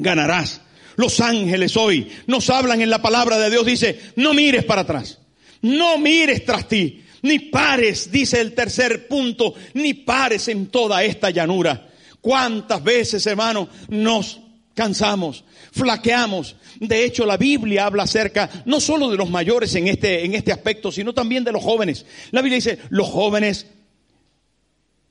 [0.00, 0.60] ganarás.
[0.96, 5.18] Los ángeles hoy nos hablan en la palabra de Dios, dice, no mires para atrás,
[5.62, 11.30] no mires tras ti, ni pares, dice el tercer punto, ni pares en toda esta
[11.30, 11.88] llanura.
[12.20, 14.40] ¿Cuántas veces, hermano, nos
[14.74, 16.56] cansamos, flaqueamos?
[16.80, 20.50] De hecho, la Biblia habla acerca no solo de los mayores en este, en este
[20.50, 22.06] aspecto, sino también de los jóvenes.
[22.30, 23.66] La Biblia dice, los jóvenes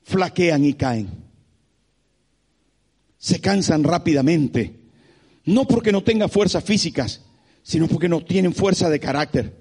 [0.02, 1.08] flaquean y caen.
[3.18, 4.80] Se cansan rápidamente.
[5.44, 7.22] No porque no tengan fuerzas físicas,
[7.62, 9.56] sino porque no tienen fuerza de carácter.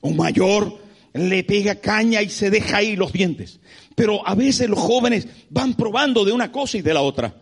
[0.00, 0.80] Un mayor
[1.12, 3.60] le pega caña y se deja ahí los dientes.
[3.94, 7.36] Pero a veces los jóvenes van probando de una cosa y de la otra.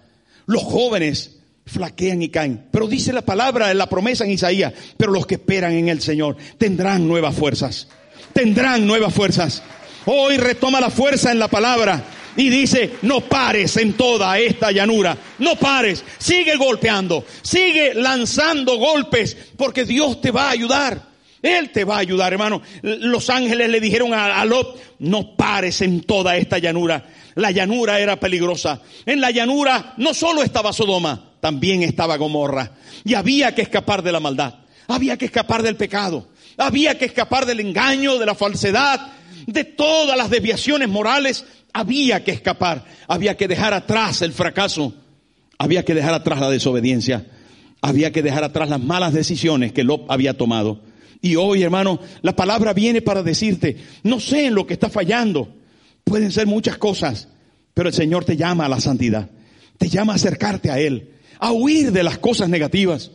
[0.45, 1.39] Los jóvenes
[1.71, 2.67] flaquean y caen.
[2.71, 6.37] Pero dice la palabra, la promesa en Isaías, pero los que esperan en el Señor
[6.59, 7.89] tendrán nuevas fuerzas.
[8.33, 9.63] tendrán nuevas fuerzas.
[10.07, 12.03] Hoy retoma la fuerza en la palabra
[12.37, 19.37] y dice, no pares en toda esta llanura, no pares, sigue golpeando, sigue lanzando golpes,
[19.57, 21.11] porque Dios te va a ayudar.
[21.43, 22.61] Él te va a ayudar, hermano.
[22.83, 27.07] Los ángeles le dijeron a, Lot, no pares en toda esta llanura.
[27.35, 28.83] La llanura era peligrosa.
[29.07, 32.72] En la llanura no solo estaba Sodoma, también estaba Gomorra.
[33.05, 34.55] Y había que escapar de la maldad.
[34.88, 36.29] Había que escapar del pecado.
[36.57, 39.12] Había que escapar del engaño, de la falsedad,
[39.46, 41.44] de todas las desviaciones morales.
[41.72, 42.85] Había que escapar.
[43.09, 44.94] Había que dejar atrás el fracaso.
[45.59, 47.26] Había que dejar atrás la desobediencia.
[47.83, 50.81] Había que dejar atrás las malas decisiones que Lot había tomado.
[51.22, 55.55] Y hoy, hermano, la palabra viene para decirte, no sé en lo que está fallando.
[56.05, 57.29] Pueden ser muchas cosas,
[57.74, 59.31] pero el Señor te llama a la santidad.
[59.79, 63.11] Te llama a acercarte a Él, a huir de las cosas negativas.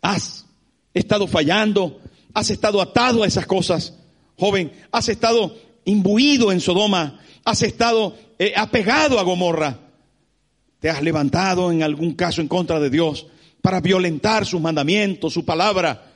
[0.00, 0.46] Has
[0.94, 2.00] estado fallando,
[2.32, 3.94] has estado atado a esas cosas.
[4.38, 9.78] Joven, has estado imbuido en Sodoma, has estado eh, apegado a Gomorra.
[10.78, 13.26] Te has levantado en algún caso en contra de Dios
[13.60, 16.06] para violentar sus mandamientos, su palabra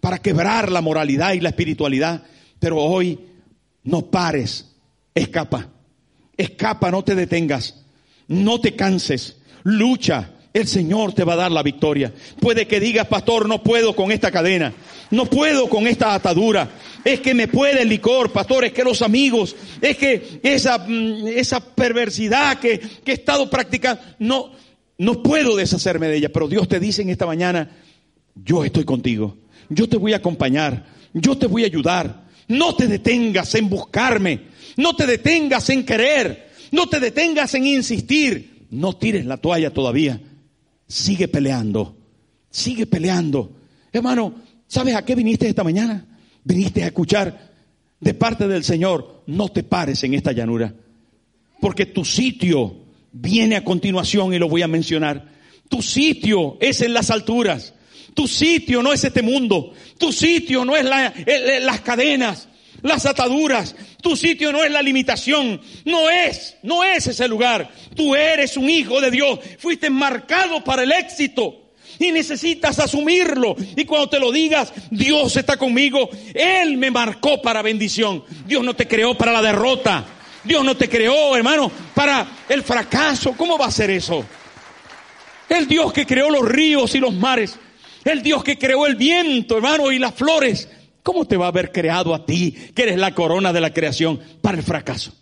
[0.00, 2.22] para quebrar la moralidad y la espiritualidad.
[2.58, 3.18] Pero hoy
[3.82, 4.72] no pares,
[5.14, 5.68] escapa,
[6.36, 7.82] escapa, no te detengas,
[8.28, 10.34] no te canses, lucha.
[10.52, 12.12] El Señor te va a dar la victoria.
[12.40, 14.72] Puede que digas, pastor, no puedo con esta cadena,
[15.10, 16.70] no puedo con esta atadura.
[17.04, 21.28] Es que me puede el licor, pastor, es que los amigos, es que esa, mm,
[21.28, 24.52] esa perversidad que, que he estado practicando, no,
[24.96, 26.32] no puedo deshacerme de ella.
[26.32, 27.70] Pero Dios te dice en esta mañana,
[28.34, 29.36] yo estoy contigo
[29.68, 32.28] yo te voy a acompañar, yo te voy a ayudar.
[32.48, 34.40] No te detengas en buscarme,
[34.76, 40.18] no te detengas en querer, no te detengas en insistir, no tires la toalla todavía.
[40.88, 41.96] Sigue peleando,
[42.50, 43.52] sigue peleando.
[43.92, 44.34] Hermano,
[44.66, 46.04] ¿sabes a qué viniste esta mañana?
[46.42, 47.52] Viniste a escuchar
[48.00, 50.74] de parte del Señor, no te pares en esta llanura,
[51.60, 52.74] porque tu sitio
[53.12, 55.28] viene a continuación y lo voy a mencionar.
[55.68, 57.74] Tu sitio es en las alturas.
[58.14, 59.72] Tu sitio no es este mundo.
[59.98, 62.48] Tu sitio no es las cadenas,
[62.82, 63.74] las ataduras.
[64.02, 65.60] Tu sitio no es la limitación.
[65.84, 67.70] No es, no es ese lugar.
[67.94, 69.38] Tú eres un hijo de Dios.
[69.58, 71.70] Fuiste marcado para el éxito.
[71.98, 73.56] Y necesitas asumirlo.
[73.76, 76.08] Y cuando te lo digas, Dios está conmigo.
[76.34, 78.24] Él me marcó para bendición.
[78.46, 80.04] Dios no te creó para la derrota.
[80.44, 83.34] Dios no te creó, hermano, para el fracaso.
[83.36, 84.24] ¿Cómo va a ser eso?
[85.48, 87.58] El Dios que creó los ríos y los mares
[88.04, 90.68] el Dios que creó el viento, hermano, y las flores.
[91.02, 94.20] ¿Cómo te va a haber creado a ti, que eres la corona de la creación,
[94.42, 95.12] para el fracaso?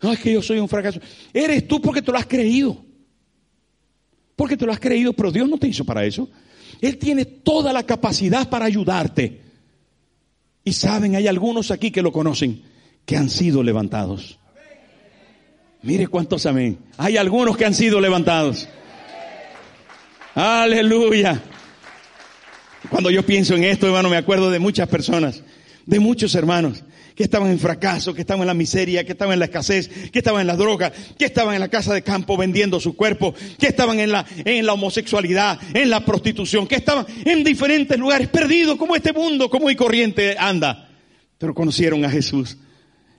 [0.00, 1.00] No es que yo soy un fracaso.
[1.32, 2.84] Eres tú porque te lo has creído.
[4.36, 6.28] Porque te lo has creído, pero Dios no te hizo para eso.
[6.80, 9.40] Él tiene toda la capacidad para ayudarte.
[10.64, 12.62] Y saben, hay algunos aquí que lo conocen,
[13.04, 14.38] que han sido levantados.
[15.82, 16.78] Mire cuántos amén.
[16.96, 18.68] Hay algunos que han sido levantados.
[20.34, 21.42] Aleluya.
[22.94, 25.42] Cuando yo pienso en esto, hermano, me acuerdo de muchas personas,
[25.84, 26.84] de muchos hermanos
[27.16, 30.20] que estaban en fracaso, que estaban en la miseria, que estaban en la escasez, que
[30.20, 33.66] estaban en la droga, que estaban en la casa de campo vendiendo su cuerpo, que
[33.66, 34.24] estaban en la,
[34.72, 39.74] homosexualidad, en la prostitución, que estaban en diferentes lugares perdidos como este mundo, como y
[39.74, 40.88] corriente anda.
[41.36, 42.58] Pero conocieron a Jesús.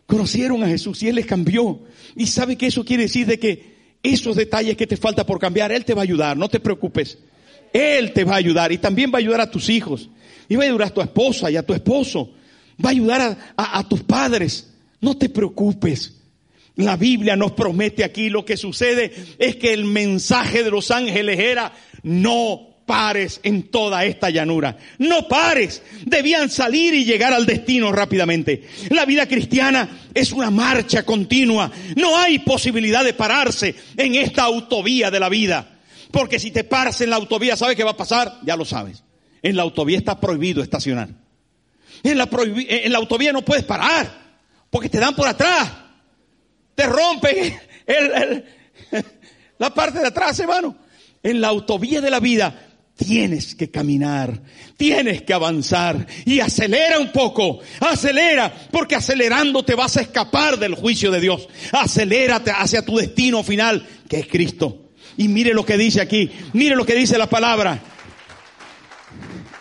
[0.05, 1.81] Conocieron a Jesús y Él les cambió.
[2.15, 5.73] Y sabe que eso quiere decir de que esos detalles que te falta por cambiar,
[5.73, 7.17] Él te va a ayudar, no te preocupes.
[7.75, 10.09] Él te va a ayudar y también va a ayudar a tus hijos.
[10.47, 12.31] Y va a ayudar a tu esposa y a tu esposo.
[12.83, 14.71] Va a ayudar a, tus padres.
[15.01, 16.13] No te preocupes.
[16.77, 21.37] La Biblia nos promete aquí lo que sucede es que el mensaje de los ángeles
[21.37, 24.77] era no pares en toda esta llanura.
[24.97, 25.81] No pares.
[26.05, 28.63] Debían salir y llegar al destino rápidamente.
[28.91, 31.69] La vida cristiana es una marcha continua.
[31.97, 35.74] No hay posibilidad de pararse en esta autovía de la vida.
[36.15, 38.39] Porque si te paras en la autovía, ¿sabes qué va a pasar?
[38.43, 39.03] Ya lo sabes.
[39.41, 41.09] En la autovía está prohibido estacionar.
[42.03, 44.37] En la, en la autovía no puedes parar.
[44.69, 45.69] Porque te dan por atrás.
[46.73, 47.59] Te rompen
[49.57, 50.77] la parte de atrás, hermano.
[51.21, 52.61] En la autovía de la vida
[52.95, 54.41] Tienes que caminar,
[54.77, 60.75] tienes que avanzar y acelera un poco, acelera, porque acelerando te vas a escapar del
[60.75, 61.49] juicio de Dios.
[61.73, 64.84] Acelérate hacia tu destino final, que es Cristo.
[65.17, 67.81] Y mire lo que dice aquí, mire lo que dice la palabra.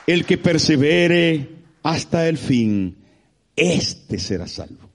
[0.07, 1.49] El que persevere
[1.83, 2.97] hasta el fin,
[3.57, 4.91] este será salvo.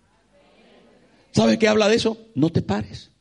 [1.31, 2.17] ¿Sabe qué habla de eso?
[2.35, 3.11] No te pares.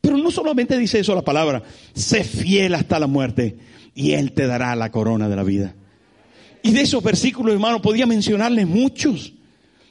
[0.00, 1.62] Pero no solamente dice eso la palabra,
[1.94, 3.56] sé fiel hasta la muerte
[3.94, 5.74] y Él te dará la corona de la vida.
[6.62, 9.34] Y de esos versículos, hermano, podía mencionarles muchos.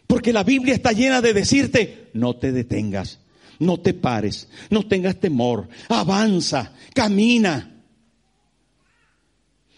[0.07, 3.19] Porque la Biblia está llena de decirte, no te detengas,
[3.59, 7.69] no te pares, no tengas temor, avanza, camina.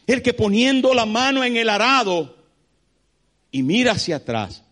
[0.07, 2.37] El que poniendo la mano en el arado
[3.51, 4.63] y mira hacia atrás,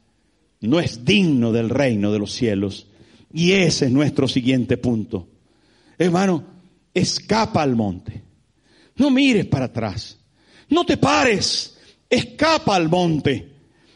[0.61, 2.87] no es digno del reino de los cielos.
[3.33, 5.27] Y ese es nuestro siguiente punto.
[5.97, 6.43] Hermano,
[6.93, 8.21] escapa al monte.
[8.95, 10.17] No mires para atrás.
[10.69, 11.77] No te pares.
[12.09, 13.51] Escapa al monte.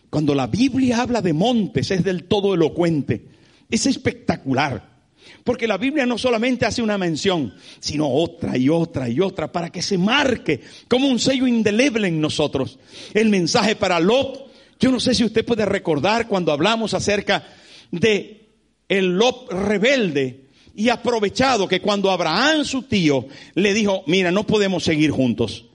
[0.10, 3.28] Cuando la Biblia habla de montes es del todo elocuente.
[3.70, 4.97] Es espectacular.
[5.44, 9.70] Porque la Biblia no solamente hace una mención, sino otra y otra y otra para
[9.70, 12.80] que se marque como un sello indeleble en nosotros.
[13.14, 17.44] El mensaje para Lot, yo no sé si usted puede recordar cuando hablamos acerca
[17.92, 18.48] de
[18.90, 23.26] el Lot rebelde y aprovechado que cuando Abraham, su tío,
[23.56, 25.66] le dijo, mira, no podemos seguir juntos,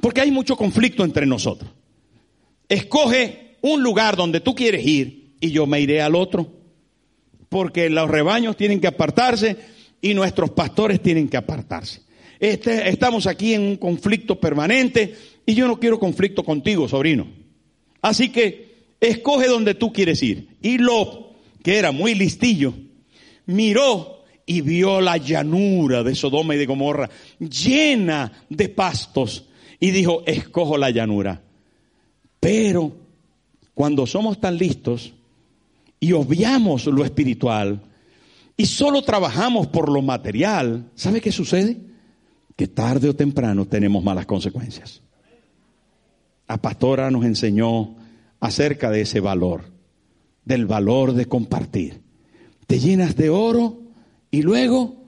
[0.00, 1.70] porque hay mucho conflicto entre nosotros.
[2.68, 6.50] Escoge un lugar donde tú quieres ir y yo me iré al otro,
[7.50, 9.56] porque los rebaños tienen que apartarse
[10.00, 12.00] y nuestros pastores tienen que apartarse.
[12.38, 17.26] Este, estamos aquí en un conflicto permanente y yo no quiero conflicto contigo, sobrino.
[18.00, 20.56] Así que escoge donde tú quieres ir.
[20.62, 22.72] Y Lot, que era muy listillo,
[23.44, 29.44] miró y vio la llanura de Sodoma y de Gomorra llena de pastos
[29.80, 31.42] y dijo, escojo la llanura.
[32.38, 32.92] Pero
[33.74, 35.12] cuando somos tan listos
[36.00, 37.82] y obviamos lo espiritual
[38.56, 41.80] y solo trabajamos por lo material, ¿sabe qué sucede?
[42.56, 45.02] Que tarde o temprano tenemos malas consecuencias.
[46.48, 47.96] La pastora nos enseñó
[48.40, 49.64] acerca de ese valor,
[50.44, 52.02] del valor de compartir.
[52.66, 53.80] Te llenas de oro
[54.30, 55.04] y luego,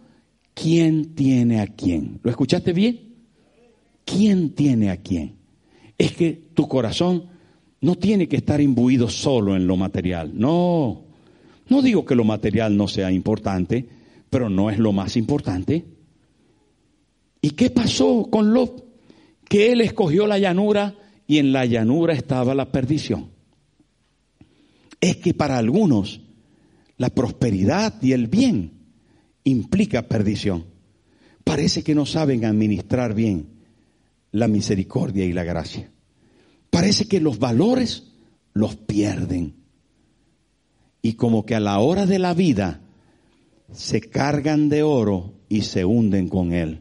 [0.54, 2.20] ¿quién tiene a quién?
[2.22, 3.16] ¿Lo escuchaste bien?
[4.04, 5.36] ¿Quién tiene a quién?
[5.98, 7.31] Es que tu corazón
[7.82, 10.32] no tiene que estar imbuido solo en lo material.
[10.34, 11.02] No,
[11.68, 13.86] no digo que lo material no sea importante,
[14.30, 15.84] pero no es lo más importante.
[17.40, 18.84] ¿Y qué pasó con Lot?
[19.48, 20.94] Que él escogió la llanura
[21.26, 23.30] y en la llanura estaba la perdición.
[25.00, 26.20] Es que para algunos
[26.98, 28.70] la prosperidad y el bien
[29.42, 30.66] implica perdición.
[31.42, 33.48] Parece que no saben administrar bien
[34.30, 35.91] la misericordia y la gracia.
[36.72, 38.04] Parece que los valores
[38.54, 39.56] los pierden.
[41.02, 42.80] Y como que a la hora de la vida
[43.74, 46.80] se cargan de oro y se hunden con él.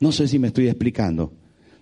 [0.00, 1.34] No sé si me estoy explicando,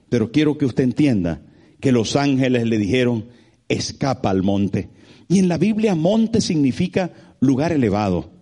[0.09, 1.41] pero quiero que usted entienda
[1.79, 3.29] que los ángeles le dijeron,
[3.69, 4.91] escapa al monte.
[5.29, 8.33] Y en la Biblia monte significa lugar elevado.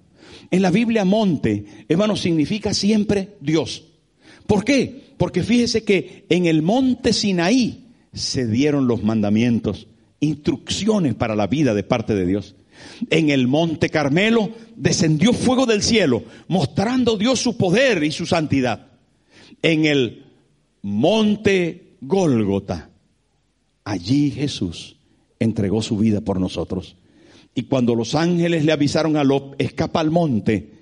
[0.51, 3.84] En la Biblia monte, hermano, significa siempre Dios.
[4.47, 5.12] ¿Por qué?
[5.18, 9.86] Porque fíjese que en el monte Sinaí se dieron los mandamientos,
[10.20, 12.56] instrucciones para la vida de parte de Dios.
[13.11, 18.86] En el monte Carmelo descendió fuego del cielo, mostrando Dios su poder y su santidad.
[19.62, 20.24] En el
[20.82, 22.90] monte Gólgota,
[23.84, 24.96] allí Jesús
[25.38, 26.96] entregó su vida por nosotros.
[27.54, 30.72] Y cuando los ángeles le avisaron a Lot, escapa al monte,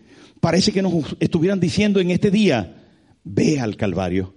[0.41, 2.85] parece que nos estuvieran diciendo en este día,
[3.25, 4.35] ve al Calvario,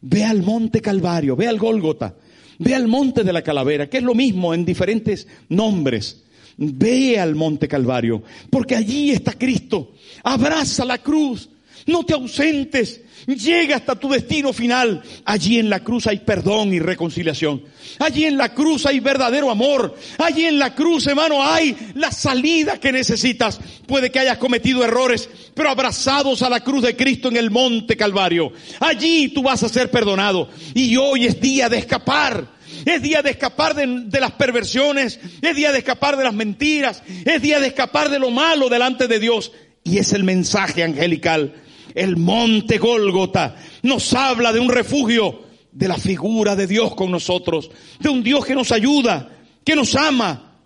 [0.00, 2.16] ve al monte Calvario, ve al Gólgota,
[2.58, 6.22] ve al monte de la calavera, que es lo mismo en diferentes nombres.
[6.56, 9.94] Ve al monte Calvario, porque allí está Cristo.
[10.22, 11.48] Abraza la cruz,
[11.86, 15.02] no te ausentes, Llega hasta tu destino final.
[15.24, 17.62] Allí en la cruz hay perdón y reconciliación.
[17.98, 19.96] Allí en la cruz hay verdadero amor.
[20.18, 23.60] Allí en la cruz, hermano, hay la salida que necesitas.
[23.86, 27.96] Puede que hayas cometido errores, pero abrazados a la cruz de Cristo en el monte
[27.96, 28.52] Calvario.
[28.80, 30.50] Allí tú vas a ser perdonado.
[30.74, 32.52] Y hoy es día de escapar.
[32.84, 35.18] Es día de escapar de, de, las perversiones.
[35.40, 37.02] Es día de escapar de las mentiras.
[37.24, 39.52] Es día de escapar de lo malo delante de Dios.
[39.82, 41.54] Y es el mensaje angelical
[41.94, 47.70] el monte Gólgota nos habla de un refugio, de la figura de Dios con nosotros,
[47.98, 49.30] de un Dios que nos ayuda,
[49.64, 50.58] que nos ama.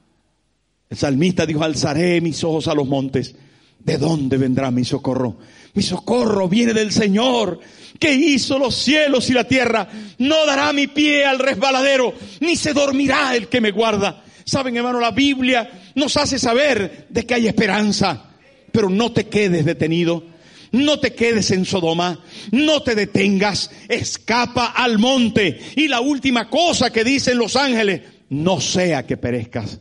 [0.88, 3.34] El salmista dijo, alzaré mis ojos a los montes.
[3.78, 5.38] ¿De dónde vendrá mi socorro?
[5.74, 7.60] Mi socorro viene del Señor,
[7.98, 9.88] que hizo los cielos y la tierra.
[10.18, 14.24] No dará mi pie al resbaladero, ni se dormirá el que me guarda.
[14.44, 18.30] Saben, hermano, la Biblia nos hace saber de que hay esperanza,
[18.72, 20.24] pero no te quedes detenido.
[20.72, 25.58] No te quedes en Sodoma, no te detengas, escapa al monte.
[25.76, 29.80] Y la última cosa que dicen los ángeles, no sea que perezcas.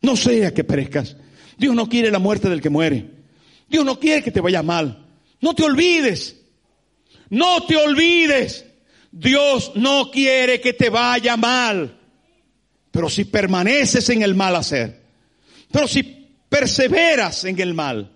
[0.00, 1.16] No sea que perezcas.
[1.56, 3.08] Dios no quiere la muerte del que muere.
[3.68, 5.06] Dios no quiere que te vaya mal.
[5.40, 6.36] No te olvides.
[7.30, 8.66] No te olvides.
[9.12, 11.98] Dios no quiere que te vaya mal.
[12.90, 15.00] Pero si permaneces en el mal hacer,
[15.70, 16.02] pero si
[16.48, 18.12] perseveras en el mal,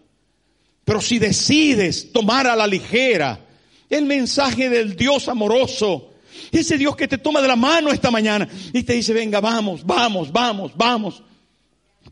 [0.86, 3.40] pero si decides tomar a la ligera
[3.90, 6.14] el mensaje del Dios amoroso,
[6.52, 9.84] ese Dios que te toma de la mano esta mañana y te dice, venga, vamos,
[9.84, 11.24] vamos, vamos, vamos.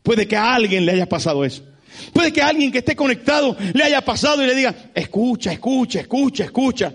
[0.03, 1.63] Puede que a alguien le haya pasado eso.
[2.11, 6.01] Puede que a alguien que esté conectado le haya pasado y le diga, escucha, escucha,
[6.01, 6.93] escucha, escucha.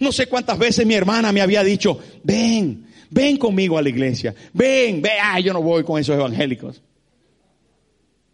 [0.00, 4.34] No sé cuántas veces mi hermana me había dicho, ven, ven conmigo a la iglesia,
[4.52, 6.82] ven, ven, ah, yo no voy con esos evangélicos.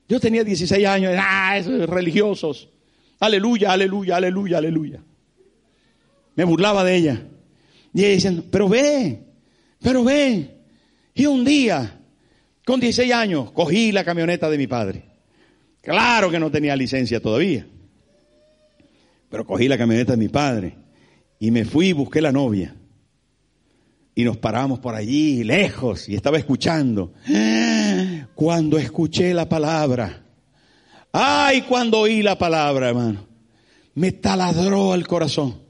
[0.09, 2.69] Yo tenía 16 años, ah, esos religiosos.
[3.21, 5.03] Aleluya, aleluya, aleluya, aleluya.
[6.37, 7.23] Me burlaba de ella.
[7.93, 9.23] Y ella diciendo, pero ve,
[9.81, 10.51] pero ve.
[11.15, 12.01] Y un día,
[12.67, 15.05] con 16 años, cogí la camioneta de mi padre.
[15.81, 17.67] Claro que no tenía licencia todavía.
[19.31, 20.77] Pero cogí la camioneta de mi padre
[21.39, 22.75] y me fui y busqué la novia.
[24.15, 27.13] Y nos paramos por allí, lejos, y estaba escuchando.
[28.35, 30.25] Cuando escuché la palabra,
[31.13, 33.27] ay, cuando oí la palabra, hermano,
[33.95, 35.63] me taladró el corazón.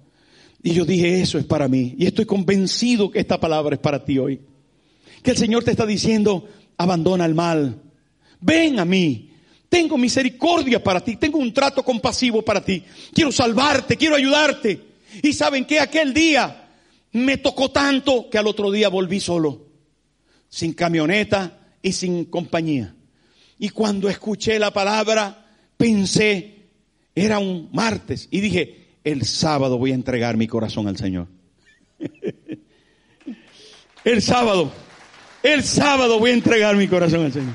[0.62, 1.94] Y yo dije, eso es para mí.
[1.98, 4.40] Y estoy convencido que esta palabra es para ti hoy.
[5.22, 6.48] Que el Señor te está diciendo,
[6.78, 7.82] abandona el mal.
[8.40, 9.30] Ven a mí.
[9.68, 11.16] Tengo misericordia para ti.
[11.16, 12.82] Tengo un trato compasivo para ti.
[13.12, 14.80] Quiero salvarte, quiero ayudarte.
[15.22, 16.70] Y saben que aquel día
[17.12, 19.66] me tocó tanto que al otro día volví solo,
[20.48, 22.94] sin camioneta y sin compañía.
[23.58, 26.64] Y cuando escuché la palabra, pensé,
[27.14, 31.28] era un martes, y dije, el sábado voy a entregar mi corazón al Señor.
[34.04, 34.72] el sábado,
[35.42, 37.54] el sábado voy a entregar mi corazón al Señor.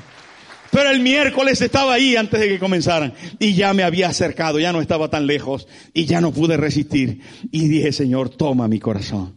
[0.70, 4.72] Pero el miércoles estaba ahí antes de que comenzaran y ya me había acercado, ya
[4.72, 7.20] no estaba tan lejos y ya no pude resistir.
[7.50, 9.34] Y dije, Señor, toma mi corazón,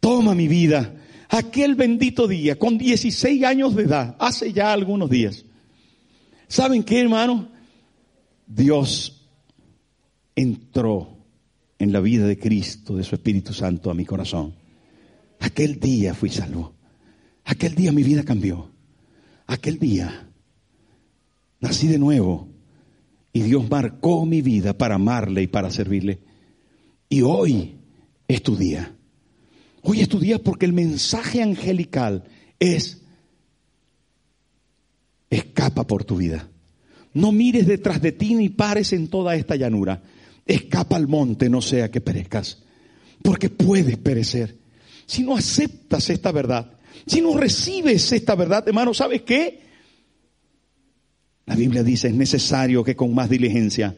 [0.00, 0.92] toma mi vida.
[1.28, 5.44] Aquel bendito día, con 16 años de edad, hace ya algunos días.
[6.48, 7.48] ¿Saben qué, hermano?
[8.46, 9.28] Dios
[10.34, 11.18] entró
[11.78, 14.54] en la vida de Cristo, de su Espíritu Santo a mi corazón.
[15.40, 16.74] Aquel día fui salvo.
[17.44, 18.70] Aquel día mi vida cambió.
[19.46, 20.26] Aquel día
[21.60, 22.48] Nací de nuevo
[23.32, 26.20] y Dios marcó mi vida para amarle y para servirle.
[27.08, 27.76] Y hoy
[28.28, 28.95] es tu día.
[29.88, 32.24] Hoy es tu día porque el mensaje angelical
[32.58, 33.02] es,
[35.30, 36.48] escapa por tu vida.
[37.14, 40.02] No mires detrás de ti ni pares en toda esta llanura.
[40.44, 42.64] Escapa al monte, no sea que perezcas.
[43.22, 44.56] Porque puedes perecer.
[45.06, 46.72] Si no aceptas esta verdad,
[47.06, 49.60] si no recibes esta verdad, hermano, ¿sabes qué?
[51.46, 53.96] La Biblia dice, es necesario que con más diligencia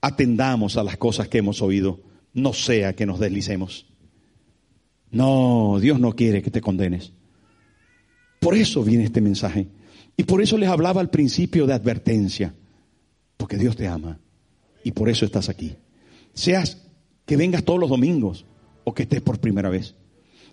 [0.00, 2.02] atendamos a las cosas que hemos oído,
[2.34, 3.88] no sea que nos deslicemos.
[5.10, 7.12] No, Dios no quiere que te condenes.
[8.40, 9.68] Por eso viene este mensaje.
[10.16, 12.54] Y por eso les hablaba al principio de advertencia.
[13.36, 14.18] Porque Dios te ama.
[14.84, 15.76] Y por eso estás aquí.
[16.34, 16.78] Seas
[17.24, 18.44] que vengas todos los domingos
[18.84, 19.94] o que estés por primera vez.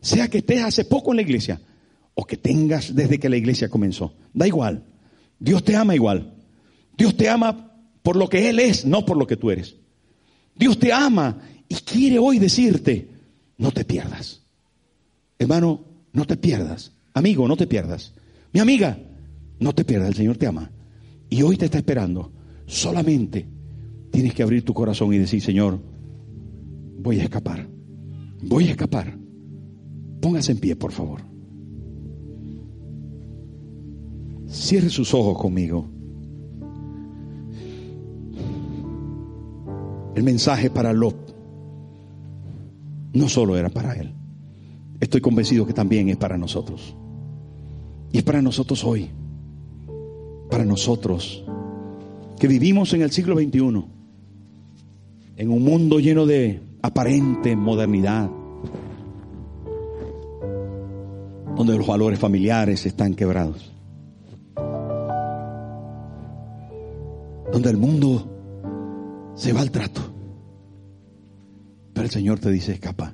[0.01, 1.62] Sea que estés hace poco en la iglesia
[2.14, 4.14] o que tengas desde que la iglesia comenzó.
[4.34, 4.84] Da igual.
[5.39, 6.34] Dios te ama igual.
[6.97, 7.72] Dios te ama
[8.03, 9.76] por lo que Él es, no por lo que tú eres.
[10.56, 13.10] Dios te ama y quiere hoy decirte,
[13.58, 14.41] no te pierdas.
[15.38, 15.82] Hermano,
[16.14, 16.94] no te pierdas.
[17.14, 18.14] Amigo, no te pierdas.
[18.54, 18.98] Mi amiga,
[19.60, 20.10] no te pierdas.
[20.10, 20.72] El Señor te ama.
[21.30, 22.32] Y hoy te está esperando.
[22.66, 23.48] Solamente
[24.12, 25.80] tienes que abrir tu corazón y decir, Señor,
[27.00, 27.68] voy a escapar.
[28.44, 29.18] Voy a escapar.
[30.22, 31.22] Póngase en pie, por favor.
[34.48, 35.90] Cierre sus ojos conmigo.
[40.16, 41.36] El mensaje para Lot
[43.14, 44.14] no solo era para él.
[45.00, 46.96] Estoy convencido que también es para nosotros.
[48.12, 49.10] Y es para nosotros hoy.
[50.50, 51.43] Para nosotros
[52.39, 53.86] que vivimos en el siglo XXI.
[55.38, 58.30] En un mundo lleno de aparente modernidad.
[61.56, 63.72] Donde los valores familiares están quebrados.
[67.56, 70.02] donde el mundo se va al trato.
[71.93, 73.14] Pero el Señor te dice, escapa.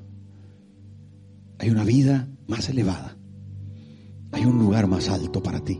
[1.61, 3.15] Hay una vida más elevada.
[4.31, 5.79] Hay un lugar más alto para ti.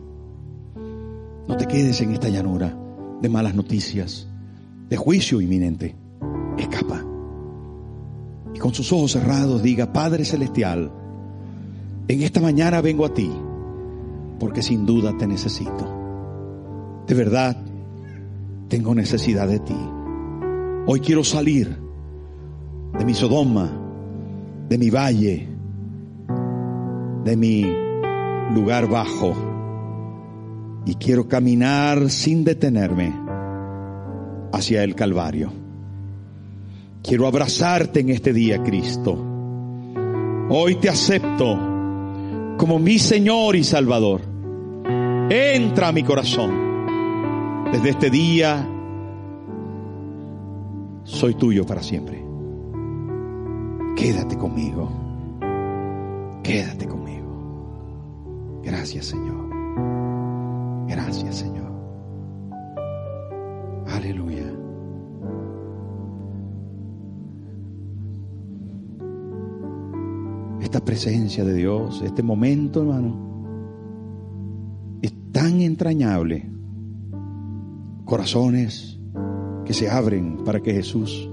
[1.47, 2.77] No te quedes en esta llanura
[3.19, 4.27] de malas noticias,
[4.89, 5.95] de juicio inminente.
[6.59, 7.03] Escapa.
[8.53, 10.91] Y con sus ojos cerrados diga, Padre Celestial,
[12.07, 13.31] en esta mañana vengo a ti,
[14.39, 17.03] porque sin duda te necesito.
[17.07, 17.57] De verdad,
[18.67, 19.77] tengo necesidad de ti.
[20.85, 21.75] Hoy quiero salir
[22.99, 23.81] de mi Sodoma
[24.69, 25.50] de mi valle,
[27.23, 27.65] de mi
[28.53, 29.35] lugar bajo.
[30.85, 33.13] Y quiero caminar sin detenerme
[34.51, 35.51] hacia el Calvario.
[37.03, 39.17] Quiero abrazarte en este día, Cristo.
[40.49, 41.57] Hoy te acepto
[42.57, 44.21] como mi Señor y Salvador.
[45.29, 46.71] Entra a mi corazón.
[47.71, 48.67] Desde este día
[51.03, 52.23] soy tuyo para siempre.
[53.95, 54.91] Quédate conmigo.
[56.43, 57.00] Quédate conmigo.
[58.63, 59.49] Gracias, Señor.
[60.87, 61.71] Gracias, Señor.
[63.87, 64.51] Aleluya.
[70.61, 73.31] Esta presencia de Dios, este momento, hermano,
[75.01, 76.49] es tan entrañable.
[78.05, 78.99] Corazones
[79.65, 81.29] que se abren para que Jesús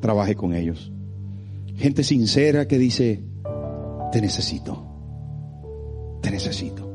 [0.00, 0.92] trabaje con ellos.
[1.76, 3.24] Gente sincera que dice,
[4.12, 4.89] te necesito,
[6.20, 6.90] te necesito.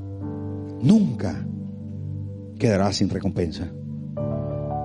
[0.81, 1.45] Nunca
[2.57, 3.71] quedarás sin recompensa.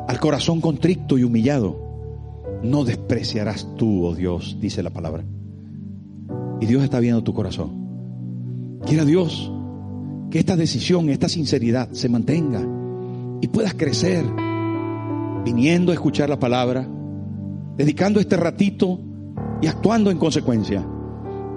[0.09, 5.24] Al corazón contrito y humillado, no despreciarás tú, oh Dios, dice la palabra.
[6.61, 8.78] Y Dios está viendo tu corazón.
[8.84, 9.53] Quiera Dios
[10.30, 12.66] que esta decisión, esta sinceridad se mantenga
[13.41, 14.24] y puedas crecer
[15.45, 16.88] viniendo a escuchar la palabra,
[17.76, 19.01] dedicando este ratito
[19.62, 20.86] y actuando en consecuencia,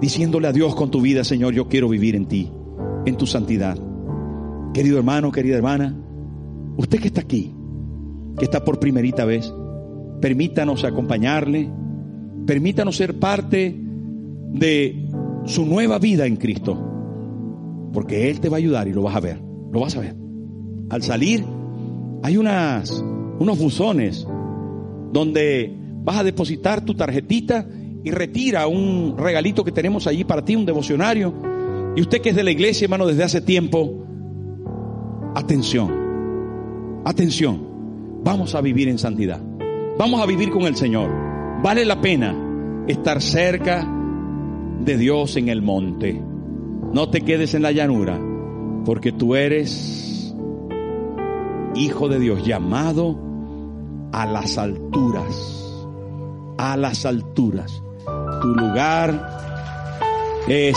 [0.00, 2.50] diciéndole a Dios con tu vida, Señor, yo quiero vivir en ti,
[3.06, 3.78] en tu santidad.
[4.72, 5.96] Querido hermano, querida hermana,
[6.76, 7.54] usted que está aquí,
[8.38, 9.52] que está por primerita vez,
[10.20, 11.70] permítanos acompañarle,
[12.46, 13.78] permítanos ser parte
[14.52, 15.08] de
[15.44, 16.90] su nueva vida en Cristo.
[17.92, 19.40] Porque Él te va a ayudar y lo vas a ver,
[19.72, 20.16] lo vas a ver.
[20.90, 21.44] Al salir,
[22.22, 23.04] hay unas,
[23.38, 24.26] unos buzones
[25.12, 27.66] donde vas a depositar tu tarjetita
[28.02, 31.53] y retira un regalito que tenemos allí para ti, un devocionario.
[31.96, 34.04] Y usted que es de la iglesia, hermano, desde hace tiempo,
[35.34, 39.40] atención, atención, vamos a vivir en santidad,
[39.98, 41.10] vamos a vivir con el Señor.
[41.62, 42.34] Vale la pena
[42.88, 43.88] estar cerca
[44.80, 46.20] de Dios en el monte.
[46.92, 48.20] No te quedes en la llanura,
[48.84, 50.34] porque tú eres
[51.74, 53.18] hijo de Dios, llamado
[54.12, 55.86] a las alturas,
[56.58, 57.82] a las alturas.
[58.42, 59.38] Tu lugar
[60.48, 60.76] es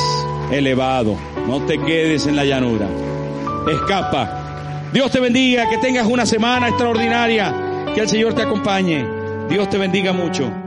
[0.51, 1.15] elevado.
[1.47, 2.87] No te quedes en la llanura.
[3.71, 4.89] Escapa.
[4.93, 7.53] Dios te bendiga, que tengas una semana extraordinaria,
[7.93, 9.05] que el Señor te acompañe.
[9.49, 10.66] Dios te bendiga mucho.